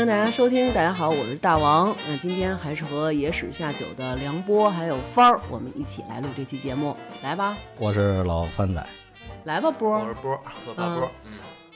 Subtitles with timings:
[0.00, 0.72] 迎大家收听。
[0.72, 1.94] 大家好，我是大王。
[2.08, 6.96] 那今天还是和野史下酒的梁波还有帆儿，我们一起来录这期节目。
[7.22, 8.86] 来吧，我是老番仔，
[9.44, 10.00] 来吧，波儿。
[10.00, 11.08] 我是波儿，我大波儿。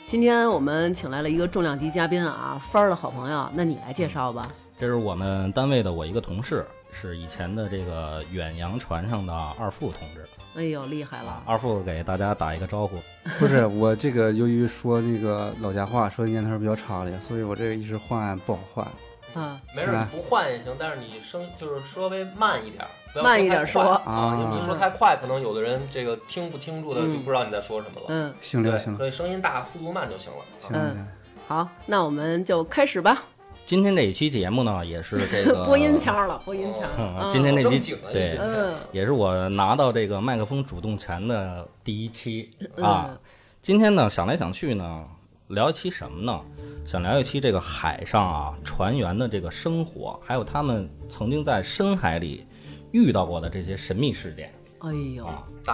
[0.06, 3.46] 今天我们请来了一个重量级嘉宾啊，帆儿的好朋友。
[3.52, 4.48] 那你来介绍吧。
[4.78, 6.64] 这是我们单位的我一个同事，
[6.94, 10.24] 是以前的这个远洋船上的二副同志
[10.56, 11.42] 哎呦，厉害啊了。
[11.44, 12.96] 二副给大家打一个招呼。
[13.38, 18.86] 不是我这个，由于说那个老家话，说的年头比较长了，所以我这个一直换不好换。
[19.34, 28.06] 啊，没事，不换也行，但是你声就是稍微慢一点儿，不要慢一点说啊，因为你说太快，可能有的人这个听不清楚的嗯就不知道你在说什么了。
[28.10, 30.38] 嗯对，行了行了所以声音大，速度慢就行了。
[30.38, 31.08] 啊行了，嗯
[31.48, 33.24] 好，那我们就开始吧。
[33.66, 37.28] 今天这一期节目呢，也是这个 播音腔了，播音腔。
[37.30, 43.06] 今天这期对嗯也是我拿到这个麦克风主动权的第一期啊。
[43.08, 43.18] 嗯
[43.62, 45.04] 今天呢，想来想去呢，
[45.48, 46.38] 聊一期什么呢？
[46.84, 52.46] 想聊一期这个海上啊船员的这个生活，还有他们曾经在深海里
[52.92, 55.26] 遇到过的这些神秘事件哎呦，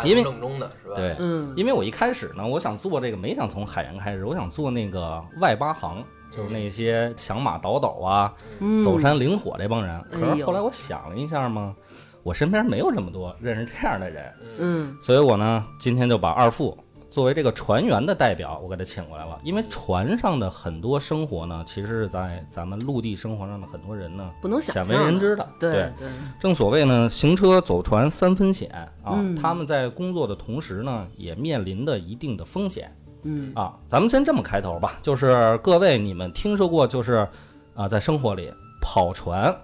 [0.05, 0.95] 因为庭正中的是吧？
[0.95, 10.01] 对，嗯因为我一开始呢，我想做这个，没想从海员开始，我想做那个外八行，就是那些响马倒斗啊、嗯走山领火这帮人。
[10.11, 11.75] 可是后来我想了一下嘛，
[12.23, 16.77] 我身边没有这么多认识这样的人，嗯所以我呢，今天就把二副
[17.09, 19.41] 作为这个船员的代表，我给他请过来了。
[19.43, 25.49] 因为船上的很多生活呢，其实是在咱们陆地生活上的很多人呢，不能想鲜为人知的。
[25.59, 26.09] 对对，对，
[26.41, 28.71] 正所谓呢，行车走船三分险
[29.03, 29.15] 啊。
[29.17, 33.75] 嗯他们在工作的同时呢，也面临的一定的风险嗯啊。
[33.89, 37.27] 咱们先这么开头吧，就是各位你们听说过，就是
[37.75, 39.55] 啊，在生活里跑船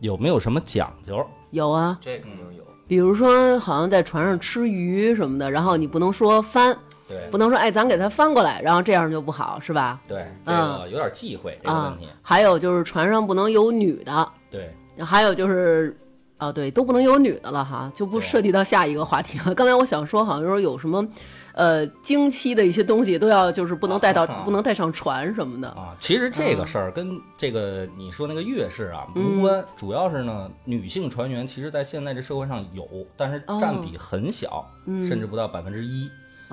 [0.00, 1.24] 有没有什么讲究？
[1.50, 2.64] 有啊，这肯定有。
[2.86, 6.76] 比如说好像在船上吃鱼什么的，然后你不能说翻，
[7.08, 10.00] 对不能说哎咱给它翻过来，然后这样就不好是吧？
[10.08, 14.74] 对，这个有点忌讳这个啊问题。，还有就是船上不能有女的，对，
[15.04, 15.96] 还有就是，
[16.40, 19.54] 啊，对，都不能有女的了哈，就不涉及到下一个话题了。
[19.54, 21.06] 刚才我想说，好像说有什么，
[21.52, 25.68] 呃，经期的一些东西都要就是不能带到，啊不能带上船什么的。
[25.68, 36.10] 啊，其实这个事儿跟这个你说那个月事啊无关，主要是呢，女性船员其实在现在这社会上有，但是占比很小，甚至不到百分之一。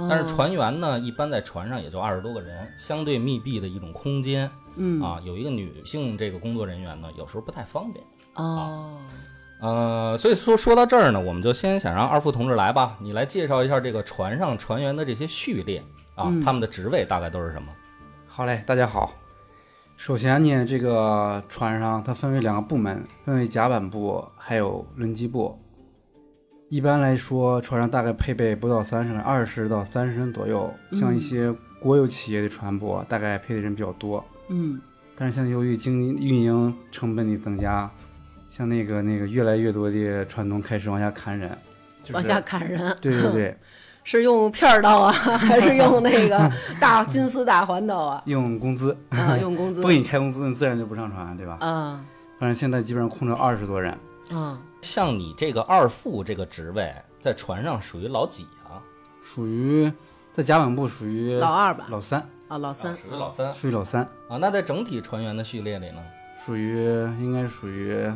[0.09, 8.05] 但是船员呢，一般在船上也就二十多个人，相对密闭的一种空间，嗯啊，有一个女性这个工作人员呢，有时候不太方便。
[8.35, 8.97] 哦，
[9.59, 15.83] 呃，所以说说到这儿呢，我们就先想让二副同志来吧，你来介绍一下这个船上船员的这些序列
[16.15, 17.67] 啊，他们的职位大概都是什么？
[18.27, 19.13] 好嘞，大家好。
[19.95, 25.57] 首先呢，这个船上它分为两个部门，分为甲板部还有轮机部。
[26.69, 30.71] 一般来说，船上大概配备不到三十人，二十到三十人左右。
[30.91, 34.23] 像一些国有企业的船舶，大概配的人比较多。
[34.49, 34.79] 嗯
[35.15, 37.89] 但是现在由于经营运营成本的增加，
[38.57, 41.55] 像那个那个越来越多的船东开始往下砍人，
[42.01, 43.57] 就是、往下砍人，对对对，
[44.03, 46.51] 是用片儿刀啊，还是用那个
[46.81, 48.23] 大金丝大环刀啊？
[48.25, 49.87] 用工资，啊，用工资 不。
[49.87, 51.57] 给你开工资，你自然就不上船，对吧？
[51.59, 52.03] 啊
[52.39, 53.95] 反正现在基本上空着二十多人，
[54.31, 58.81] 啊，像你这个二副这个职位，在船上属于老几啊？
[59.21, 59.91] 属于
[60.33, 61.85] 在甲板部属于老二吧？
[61.89, 62.95] 老三，啊，老三。
[62.95, 64.37] 属于老三属于老三，啊。
[64.41, 66.01] 那在整体船员的序列里呢，
[66.43, 66.85] 属于
[67.19, 68.07] 应该属于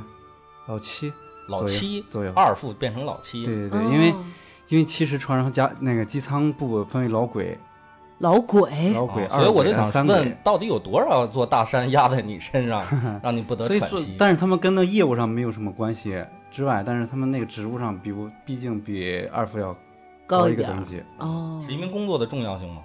[0.72, 1.12] 老七
[1.48, 2.32] 老七左右。
[2.34, 4.26] 二副变成老七，对对对，因为哦
[4.70, 7.58] 因为其实船上加那个机舱部分为老鬼，
[8.20, 12.82] 老鬼老轨，啊所以我就想三问，，到底有多少座大山压在你身上，
[13.22, 14.16] 让你不得喘息？
[14.18, 19.76] 但是他们跟那业务上没有什么关系之外，但是他们那个职务上比不，毕竟比二副要
[20.26, 22.82] 高一点儿一个等级，哦是因为工作的重要性吗？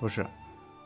[0.00, 0.26] 不是，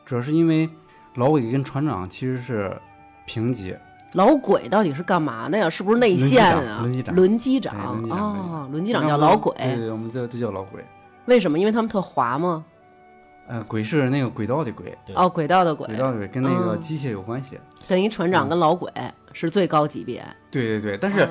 [0.03, 0.69] 主要是因为
[1.15, 2.77] 老鬼跟船长其实是
[3.25, 3.73] 平级，
[4.13, 5.69] 老鬼到底是干嘛的呀？
[5.69, 6.79] 是不是内线啊？
[6.81, 10.83] 轮机长轮机长轮机长哦，轮机长叫老鬼，对对，我们这就叫老鬼。
[11.25, 11.57] 为什么？
[11.57, 12.65] 因为他们特滑吗？
[13.47, 17.59] 呃，鬼是那个轨道的鬼，哦，轨道的轨，轨道的轨跟那个嗯机械有关系。
[17.87, 18.89] 等于船长跟老鬼
[19.33, 20.23] 是最高级别。
[20.49, 21.29] 对对对，但是啊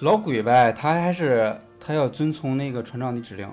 [0.00, 3.48] 老鬼呗，他还是他要遵从那个船长的指令，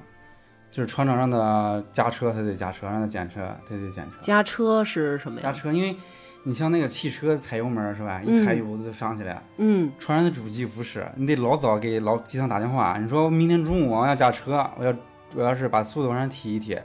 [0.71, 4.17] 就是船长让他加车，他得加车；让他检车，他得检车。
[4.19, 5.43] 加车是什么呀？
[5.43, 5.95] 加车，因为
[6.43, 8.21] 你像那个汽车踩油门是吧？
[8.23, 9.41] 一踩油就上去了。
[9.57, 14.93] 嗯传染的主机不是，你得老早给老机舱打电话，你说明天中午我要驾车，我要
[15.35, 16.77] 我要是把速度往上提一提，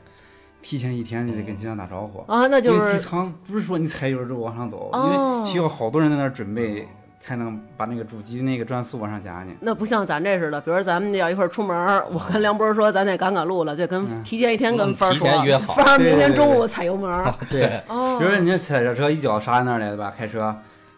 [0.61, 2.21] 提前一天你得跟机舱打招呼。
[2.31, 6.87] 啊，那就因为机舱不是说你踩油就往上走，哦因为需要好多人在那儿准备，
[7.19, 9.53] 才能把那个主机那个转速往上加呢。
[9.61, 17.35] 那不像咱这似的，比如咱们要一块儿出门儿，我跟梁波说咱得赶赶路了，就跟提前一天跟帆儿说提前约，好帆儿明天中午踩油门儿。
[17.51, 20.13] 对，哦比如说你这踩着车一脚刹在那儿来对吧？
[20.17, 20.55] 开车，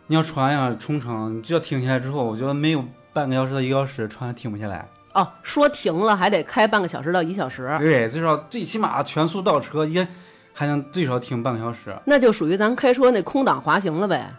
[0.08, 4.86] 你要船呀冲程，你就要停下来之后，我觉得没有半个小时到一个小时，船停不下来。
[5.14, 10.06] 哦，说停了还得开半个小时到一小时，对，最少最起码全速倒车也
[10.52, 11.96] 还能最少停半个小时。
[12.04, 14.30] 那就属于咱开车那空档滑行了呗，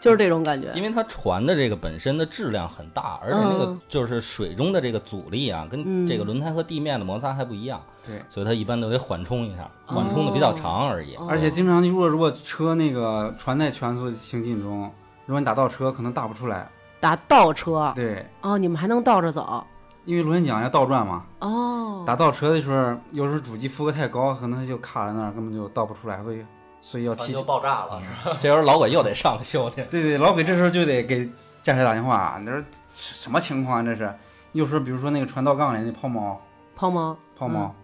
[0.00, 0.72] 就是这种感觉。
[0.74, 11.14] 因为它船的这个本身的质量很大，而且那个嗯就是水中的这个阻力啊，跟嗯这个轮胎和地面的摩擦还不一样，对，所以它一般都得缓冲一下，哦缓冲的比较长而已。
[11.16, 14.90] 哦而且经常你如果如果车那个船在全速行进中，
[15.26, 16.68] 如果你打倒车，可能打不出来。
[16.98, 19.64] 打倒车对，哦，你们还能倒着走
[20.04, 21.24] 因为螺旋桨要倒转嘛。
[21.40, 22.04] 哦。
[22.06, 26.44] 打倒车的时候，有时候主机负荷太高，可能它就卡在那儿，根本就倒不出来，所以
[26.80, 27.44] 所以要提前。
[27.44, 28.36] 爆炸了，是吧？
[28.38, 31.28] 这时候老鬼又得上修去，对对，老鬼这时候就得给
[31.62, 33.82] 驾驶打电话，你说什么情况啊？
[33.82, 34.12] 这是
[34.52, 36.40] 有时候比如说那个传道杠里那泡沫，
[36.74, 37.74] 泡沫，泡沫，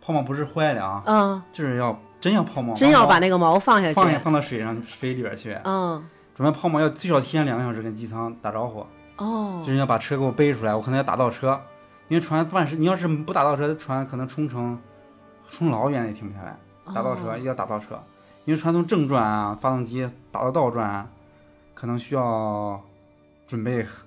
[0.00, 6.04] 泡沫不是坏的啊，嗯，就是要真要泡沫，真要把那那个毛放下去放去，放到水上水里边去，嗯，
[6.34, 8.86] 准备泡沫要最少提前两个小时跟机舱打招呼，
[9.16, 11.60] 哦就，是要把车给我背出来，我可能要打倒车，
[12.08, 14.78] 因为船万事你要是不打倒车，船可能冲程
[15.50, 16.56] 冲老远也停不下来。
[16.94, 18.02] 打倒车哦要打倒车，
[18.48, 21.10] 因为传从正转啊，发动机打到倒转啊，
[21.74, 22.82] 可能需要
[23.46, 24.06] 准备很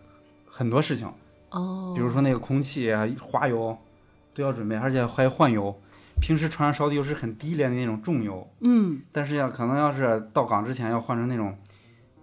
[0.50, 1.08] 很多事情，
[1.52, 3.78] 哦，比如说那个空气啊、滑油
[4.34, 5.80] 都要准备，而且还要换油。
[6.20, 11.56] 平时船上烧的油是很低廉的那种重油，嗯，但是要可能要是到港之前要换成那种，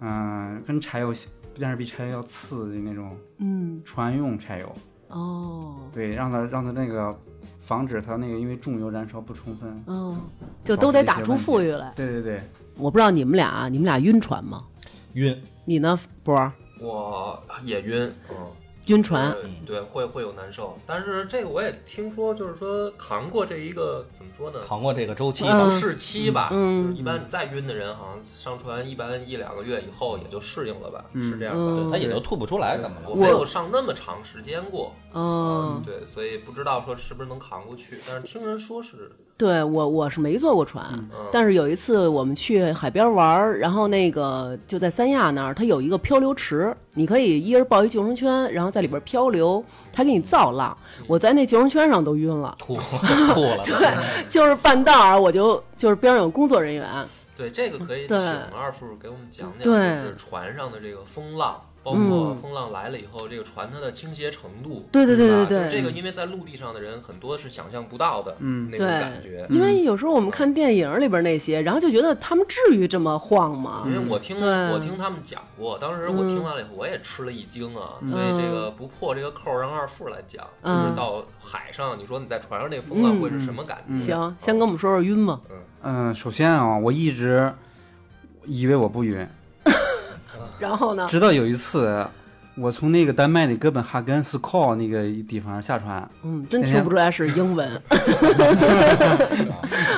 [0.00, 1.14] 嗯、跟柴油
[1.61, 4.75] 但是比柴油要次的那种嗯，船用柴油，
[5.06, 7.17] 哦，对，让它让它那个
[7.69, 9.85] 防止它那个因为重油燃烧不充分。
[9.87, 10.19] 嗯，
[10.65, 11.93] 就都得打出富裕来。
[11.94, 12.43] 对对对，
[12.79, 14.65] 我不知道你们俩，啊你们俩晕船吗？
[15.12, 15.38] 晕。
[15.67, 16.50] 你呢，波儿？
[16.81, 18.37] 我也晕，嗯，
[18.88, 19.32] 晕船？
[19.32, 20.76] 对对，会会有难受。
[20.87, 24.58] 但是这个我也听说，就是说扛过这一个怎么说呢？
[24.67, 31.61] 扛过这个周期调试期吧，嗯就是一般你再晕的人，好像上船一般一两个月以后也就适应了吧，是这样的。
[31.61, 33.08] 嗯它也就吐不出来，怎么了？
[33.08, 37.99] 我没有上那么长时间过，嗯，对，所以不知道说是不是能扛过去。
[38.06, 50.76] 但是听人说是，对我我是没坐过船，嗯，但是有一次我们去海边玩儿，然后那个就在三亚那儿，它有一个漂流池，你可以一人抱一救生圈，然后在里边漂流，它给你造浪。
[51.06, 53.62] 我在那救生圈上都晕了， 吐吐了。
[53.64, 53.96] 对，
[54.29, 56.85] 就是半道儿我就就是边上有工作人员，
[57.37, 58.19] 对，这个可以请对
[58.52, 61.61] 二副给我们讲讲，就是船上的这个风浪。
[61.88, 62.08] 包嗯。
[62.08, 65.64] 括风浪来了以后，这个船它的倾斜程度，对对对对对。
[65.64, 68.69] 就这个因为在陆地上的人很多是想象不到的，嗯。
[68.70, 69.46] 那种感觉。
[69.49, 73.85] 因为有时候我们看电影里边那些，然后就觉得他们至于这么晃吗？
[73.87, 74.49] 因为我听对。
[74.70, 77.94] 我听他们讲过，当时我听完了以后，我也吃了一惊啊。
[78.06, 83.96] 所以这个不破这个扣，让二富来讲，就嗯是到海上，你说你在船上那个风浪会是什么感觉？
[83.96, 85.40] 行，先跟我们说说晕吗？
[85.50, 85.56] 嗯。
[85.81, 87.52] 嗯，首先啊，我一直
[88.44, 89.29] 以为我不晕，
[90.58, 91.06] 然后呢？
[91.08, 92.06] 直到有一次，
[92.56, 97.81] 我从那个丹麦的哥本哈根斯考那个地方下船，嗯，真听不出来是英文。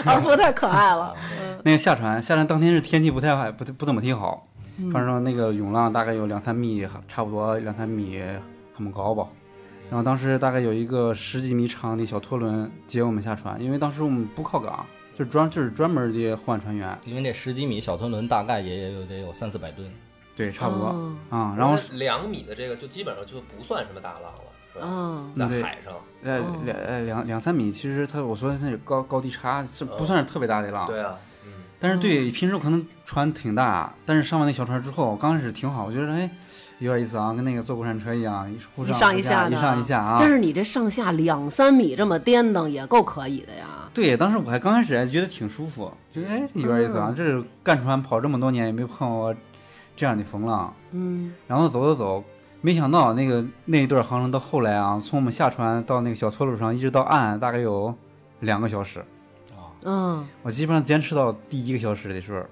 [0.04, 1.14] 二副太可爱了。
[1.62, 4.46] 那个下船下船当天是天气不太好，不不怎么挺好，
[4.78, 8.22] 嗯反正那个涌浪大概有两三米，差不多两三米
[8.76, 9.26] 那么高吧。
[9.90, 14.86] 然后当时大概有一个十几米长的小拖轮接我们下船，因为当时我们不靠港，
[15.18, 19.90] 就专就是专门的换船员，因为这十几米小拖轮大概也有得有三四百吨，
[20.40, 24.40] 对，差不多哦啊、然后两米的这个就基本上就不算什么大浪了，
[24.72, 24.86] 是吧？
[24.88, 25.92] 嗯在海上，
[26.22, 36.30] 呃哦两呃两两三米，其实它我说的那个高高低差是不算是特别大的浪，对啊，嗯，但是对平时可能船挺大，但是上完那小船之后，刚开始挺好，我觉得哎
[36.78, 40.16] 有点意思啊，跟那个坐过山车一样，忽一上一下的一上一下啊。
[40.18, 43.66] 但是你这上下两三米这么颠噔也够可以的呀。
[43.92, 49.34] 对，当时我还刚开始还觉得挺舒服，觉得哎有点意思啊，嗯这是干船跑这么多年也没碰过
[50.00, 50.74] 这样的风浪。
[50.92, 52.24] 嗯，然后走走走，
[52.62, 57.94] 没想到那个那一段航程到后来啊，从我们下船到那个小搓路上一直到岸，大概有
[58.40, 59.00] 两个小时。
[59.50, 62.42] 啊嗯，我基本上坚持到第一个小时的时候，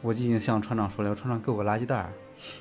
[0.00, 2.12] 我就已经向船长说了，船长给我个垃圾袋儿。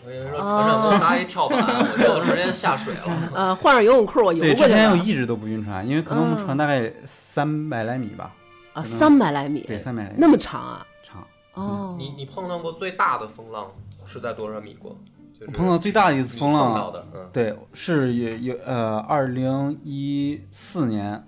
[0.04, 3.30] 我跟你说，船长给我拿一跳板， 我就直接下水了。
[3.34, 8.34] 呃，换上游泳裤我游，过去之前我一直都不晕船，因为可能我们嗯船大概三百来米吧，
[8.74, 10.86] 啊，三百来米，对，三百来米那么长啊？
[11.04, 11.28] 长。
[11.54, 13.70] 哦，你你碰到过最大的风浪
[14.12, 14.98] 是在多少米过？
[15.34, 21.24] 就是碰到最大的一次风你碰到浪，的，嗯，对，是有有呃，二零一四年，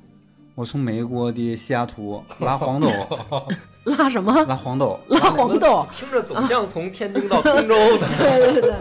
[0.56, 2.88] 我从美国的西雅图拉黄豆，
[3.86, 4.34] 拉什么？
[4.46, 5.88] 拉黄豆，拉黄豆？
[5.92, 8.08] 听着总像从天津到通州的。
[8.20, 8.74] 对对对，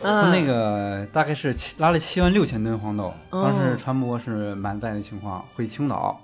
[0.00, 6.20] 从那个大概是七拉了七万六千吨黄豆，哦当时船舶是满载的情况，回青岛。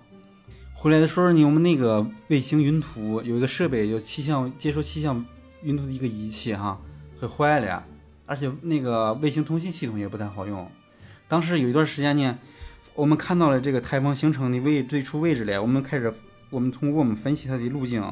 [0.74, 5.24] 回来的时候呢，我们那个卫星云图有一个设备，有气象接收气象
[5.62, 6.78] 云图的一个仪器哈，
[7.20, 7.84] 会坏了呀，
[8.24, 10.70] 而且那个卫星通信系统也不太好用。
[11.28, 12.38] 当时有一段时间呢，
[12.94, 16.12] 我们看到了这个台风形成的位最初位置了，我们开始
[16.48, 18.02] 我们通过我们分析它的路径，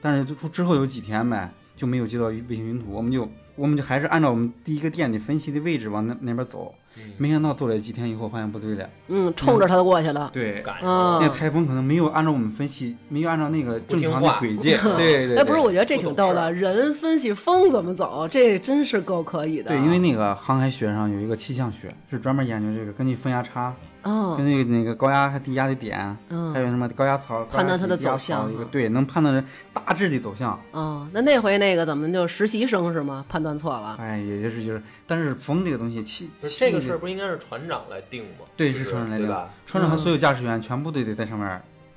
[0.00, 6.74] 但是就之后有几天呗就没有接到卫星云图，我们就我们就还是按照我们第一个店的分析的位置往那那边走，
[7.18, 10.30] 没想到走了几天以后发现不对了，嗯，冲着它就过去了。
[10.32, 10.62] 对。
[10.62, 15.36] 赶啊上那台风可能没有按照我们分析，没有按照那个正常的轨迹，对对对。
[15.36, 19.68] 哎，不是，我觉得这挺逗的，人分析风怎么走，这真是够可以的。
[19.68, 23.74] 对，因为那个航海学上有一个气象学，是专门研究这个，根据风压差，
[24.06, 30.58] 哦，根据那个高压和低压的点，嗯还有什么高压槽，判断它的走向一个对，能判断大致的走向。
[30.70, 33.24] 哦，那那回那个怎么就实习生是吗？
[33.28, 33.96] 判断错了。
[33.98, 38.46] 哎，也就是就是，但是风这个东西，气这个事儿不应该是船长来定吗？
[38.56, 39.50] 对是船长来定吧？
[39.66, 41.48] 船长和所有驾驶员全部都得在上面，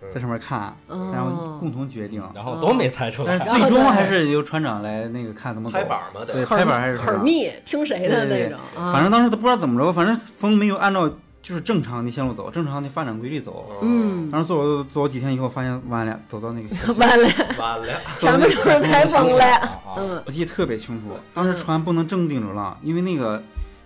[0.02, 2.24] 嗯在上面看，哦然后共同决定。
[2.34, 3.38] 然后都没猜出来。
[3.38, 6.46] 但是最终还是由船长来那个看怎么走拍板嘛对，得。
[6.46, 8.94] 拍板还是很密，听谁的那种啊？
[8.94, 11.12] 反正当时都不知道怎么着，反正风没有按照
[11.50, 13.72] 就是正常的线路走，正常的发展规律走。
[13.82, 17.28] 嗯，当时走走几天以后，发现完了，走到那个完 了，
[17.58, 19.82] 完了，前面就是台风了。
[19.98, 23.42] 嗯，我记得特别清楚，当时船不能正顶着浪，因为那个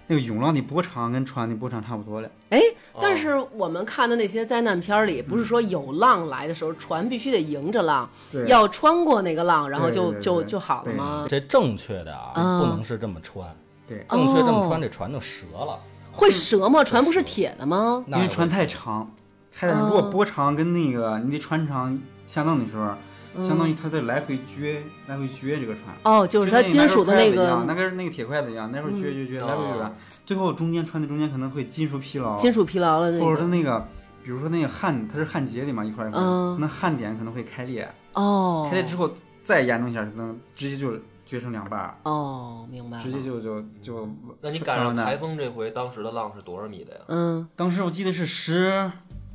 [0.07, 2.29] 那个涌浪的波长跟船的波长差不多了。
[2.49, 2.59] 哎，
[2.99, 8.09] 但是我们看的那些灾难片儿里，不是说有浪来的时候，船必须得迎着浪，
[8.45, 11.25] 要穿过那个浪，然后就就就好了吗？
[11.29, 13.47] 这正确的啊，嗯不能是这么穿，
[13.87, 15.79] 对，正确这么哦穿，这船就折了。
[16.13, 16.83] 会折吗？
[16.83, 18.03] 船不是铁的吗？
[18.07, 19.11] 因为船太长，
[19.51, 22.95] 太如果波长跟那个你的船长相当的时候，
[23.43, 24.77] 相当于它在来回撅，
[25.07, 25.85] 来回撅这个船。
[26.03, 29.91] 哦，就是它金属的那个那跟那个铁筷子一样，那会儿撅撅撅，来回哦。
[30.09, 33.47] 撅，最后中间穿的中间可能会金属疲劳，金属疲劳了那或者它。
[33.47, 33.87] 那个，
[34.23, 36.21] 比如说那个焊，它是焊接的嘛，一块儿一块
[36.59, 38.67] 那焊点可能会开裂，哦。
[38.69, 39.11] 开裂之后
[39.43, 40.91] 再严重一下，可能直接就
[41.33, 43.03] 撅成两半儿，哦，明白了。
[43.03, 44.07] 直接就就就。
[44.39, 46.99] 那你赶上上台风这回，当时的浪是多少米的呀？
[47.07, 48.91] 嗯当时我记得是十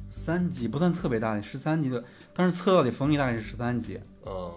[0.08, 4.00] 三级，不算特别大的，十三级的，当时测到的风力大概是十三级。
[4.24, 4.52] 嗯，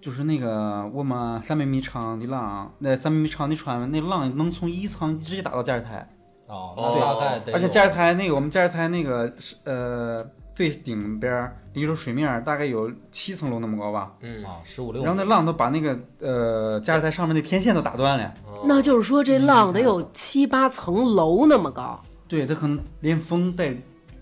[0.00, 6.08] 就是那个我们三百米长的浪，那三百米长的船，那浪能从一层直接打到驾驶台，
[6.46, 10.24] 哦，哦那大概得有，而且驾驶台那个我们驾驶台那个是呃
[10.58, 22.02] 最顶边儿离着水面儿大概有七层楼那么高吧，嗯，啊十五六，然后那浪都把那个呃驾驶台上面那天线都打断了，哦那就是说这浪得有七八层楼那么高。
[22.26, 23.72] 对，它可能连风带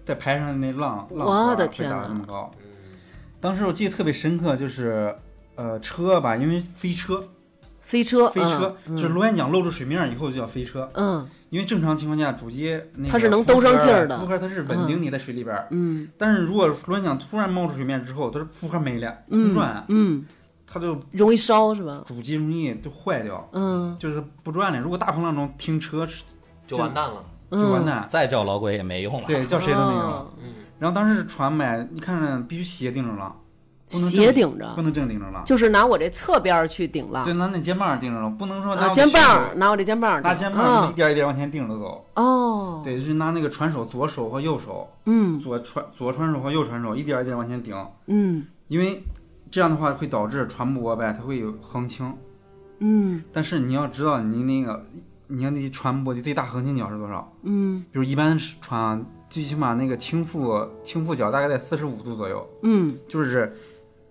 [0.05, 2.50] 带排上的那浪浪我的天那么高。
[2.59, 2.66] 嗯
[3.40, 5.16] 当时我记得特别深刻，就是
[5.55, 7.26] 呃车吧，因为飞车，
[7.87, 10.90] 飞车，飞车、嗯就是螺旋桨露出水面以后就叫飞车。
[10.95, 15.69] 嗯因为正常情况下，主机那个它是能兜上劲儿的负荷它是稳定你在水里边儿。
[15.71, 20.26] 嗯但是如果螺旋桨突然冒出水面之后，它是负荷没了，嗯空转，嗯，
[20.66, 22.02] 它就容易烧是吧？
[22.05, 24.81] 主机容易就坏掉，嗯就是不转了。
[24.81, 26.07] 如果大风浪中停车
[26.66, 27.25] 就完蛋了。
[27.49, 29.25] 就完嗯，蛋，再叫老鬼也没用了。
[29.25, 30.00] 对，叫谁都没有。
[30.00, 33.45] 哦嗯，然后当时船买，你看必须斜顶着浪，不能正
[33.88, 35.43] 斜顶着不，能正顶着了。
[35.47, 42.05] 就是拿我这侧边儿去顶了对，，拿那肩膀顶着了，不能说拿啊，肩膀拿我这肩膀拿肩膀啊一点一点往前顶着走。
[42.14, 47.75] 哦，对，就是拿那个船手左手和右手，嗯左船左船手和右船手一点一点往前顶，
[48.07, 49.00] 嗯因为
[49.50, 52.12] 这样的话会导致船舶呗，它会有横倾。
[52.81, 54.85] 嗯但是你要知道，你那个
[55.28, 57.33] 你看那船舶的最大横倾角是多少？
[57.45, 59.00] 嗯比如一般船啊，
[59.31, 63.57] 最起码那个倾覆倾覆角大概在四十五度左右，嗯就是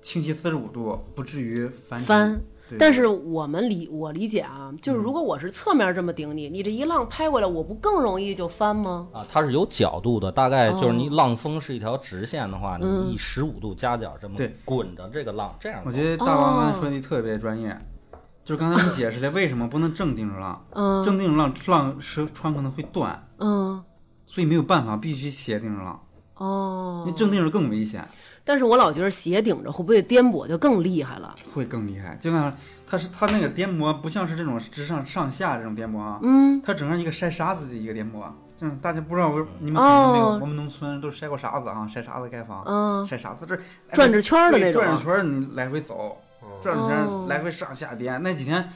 [0.05, 1.99] 倾斜四十五度，不至于翻。
[1.99, 2.39] 翻。
[2.77, 9.07] 但是我们理我理解啊，就是如果我是侧面这么顶你，你这一浪拍过来，我不更容易就翻吗？
[9.11, 13.07] 啊，它是有角度的，大概就是你哦浪峰是一条直线的话，嗯。
[13.07, 14.55] 你以十五度夹角这么对。
[14.63, 17.75] 滚着这个浪，这样我觉得大王刚才哦说的特别专业，
[18.43, 21.03] 就是刚才你解释的为什么不能正定着浪， 嗯。
[21.03, 23.83] 正定着浪浪是穿可能会断，嗯。
[24.27, 25.99] 所以没有办法，必须斜顶着浪，
[26.35, 27.03] 哦。
[27.05, 28.07] 因为，正定着更危险，
[28.45, 31.35] 但是我老觉得斜顶着会不会颠簸就更厉害了？
[31.53, 32.15] 会更厉害。
[32.21, 32.55] 就像
[32.87, 38.23] 它是它那个颠簸，不像是这种直上上下这种颠簸啊，嗯它整个一个筛沙子的一个颠簸。
[38.61, 43.57] 嗯，大家不知道，我你们可能没有，哦我们农村都筛过沙子啊，筛沙子盖房，嗯，筛沙子这
[43.91, 48.21] 转着圈儿的那种转着圈儿你来回走，嗯转着圈来回上下颠。
[48.23, 48.69] 那几天，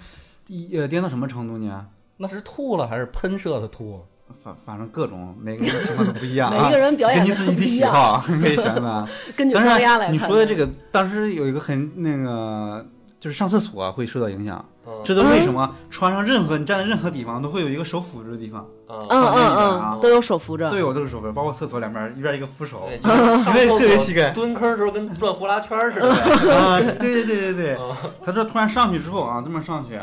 [0.47, 1.85] 一呃颠到什么程度呢？
[2.17, 4.05] 那是吐了还是喷射的吐？
[4.43, 6.57] 反反正各种每个人情况都不一样啊。
[6.67, 9.07] 每个，人表演根据自己的喜好可以选择。
[9.35, 12.85] 根据当高压来你说的这个当时有一个很那个，
[13.19, 14.63] 就是上厕所会受到影响。
[14.85, 14.93] 嗯。
[15.03, 15.75] 知道为什么？
[15.89, 19.05] 穿上任何你站在任何地方都会有一个手扶着的地方，嗯。
[19.09, 20.69] 嗯嗯都有手扶着。
[20.69, 22.89] 对，我都是手扶，包括厕所两边一边一个扶手。
[22.89, 24.29] 因为特别奇怪。
[24.31, 26.09] 蹲坑的时候跟转呼啦圈似的。
[26.55, 27.77] 啊，对对对对对。
[27.79, 27.95] 嗯，
[28.25, 29.99] 他这突然上去之后啊，这么上去，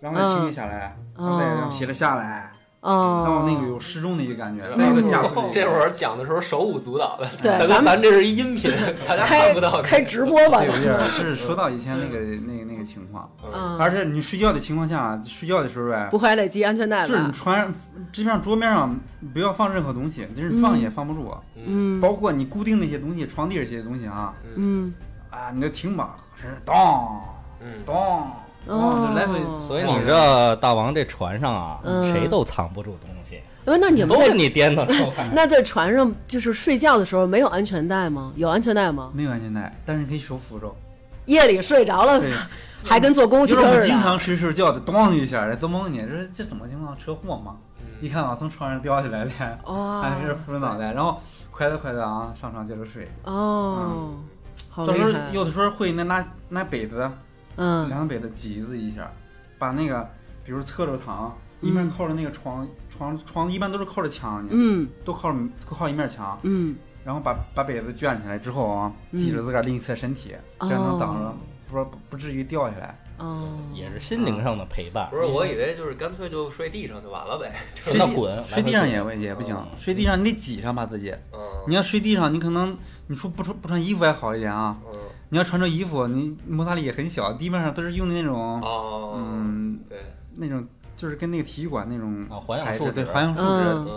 [0.00, 2.52] 然后再轻轻下来，然后再让斜着下来，
[2.84, 5.50] 哦，然后那个有失重的一个感觉，再有个加速的一个。
[5.50, 8.70] 这会儿讲的时候手舞足蹈的，对，咱们咱这是一音频，
[9.08, 9.80] 大家开看不到。
[9.80, 10.58] 开直播吧。
[10.58, 17.32] 对，，有点儿，就是说到以前那个那个那个情况，嗯，而且你睡觉的情况下，睡觉的时候呗，不还得系安全带就是你吧？
[17.32, 17.74] 穿，
[18.12, 18.94] 基本上桌面上
[19.32, 21.34] 不要放任何东西，就是放也放不住，
[21.66, 21.98] 嗯。
[22.00, 24.92] 包括你固定那些东西，床底这些东西啊，嗯，
[25.30, 26.74] 啊，你就听吧，是咚
[27.60, 28.30] 嗯，当，
[28.66, 35.28] 哦，就来回所以你这大王这船上啊，嗯谁都藏不住东西，呃，那你们在都是你颠倒出来。
[35.34, 38.32] 那在船上就是睡觉的时候没有安全带吗？
[38.36, 39.10] 有安全带吗？
[39.14, 40.74] 没有安全带，但是可以手扶着。
[41.26, 42.20] 夜里睡着了，
[42.84, 43.94] 还跟坐公共汽就是我们车似的。
[43.94, 46.96] 经常睡睡觉的，咣一下，都蒙你，这这怎么情况？
[46.98, 47.56] 车祸吗？
[48.00, 49.30] 一看啊，从床上掉下来了，
[49.64, 51.18] 哇，还是扶着脑袋，然后
[51.50, 53.08] 快的快的啊，上床接着睡。
[53.24, 54.10] 哦，
[54.68, 55.30] 好到时候厉害。
[55.32, 57.10] 有的时候会那拿拿被子，
[57.56, 59.10] 嗯两个被子挤子一下，
[59.58, 60.08] 把那个
[60.44, 71.34] 比如侧着躺，一面靠着那个床，床床一般都是靠着墙，嗯都靠着靠一面墙，嗯，然后把把被子卷起来之后啊，嗯挤着自个儿另一侧身体，这样能挡着哦，
[71.68, 72.98] 不不不至于掉下来。
[73.16, 75.08] 哦，也是心灵上的陪伴。
[75.08, 77.54] 不是，我以为就是干脆就睡地上就完了呗。
[77.86, 81.14] 让他滚，睡地上也也不行嗯，睡地上你得挤上把自己。
[81.32, 84.98] 嗯你要睡地上，你可能你说不穿不穿衣服还好一点啊，嗯
[85.30, 89.98] 你要穿着衣服，你摩擦力也很小，地面上都是用的那种，哦，嗯，对，
[90.36, 90.64] 那种
[90.94, 93.90] 就是跟那个体育馆那种啊环氧材质对环氧树脂，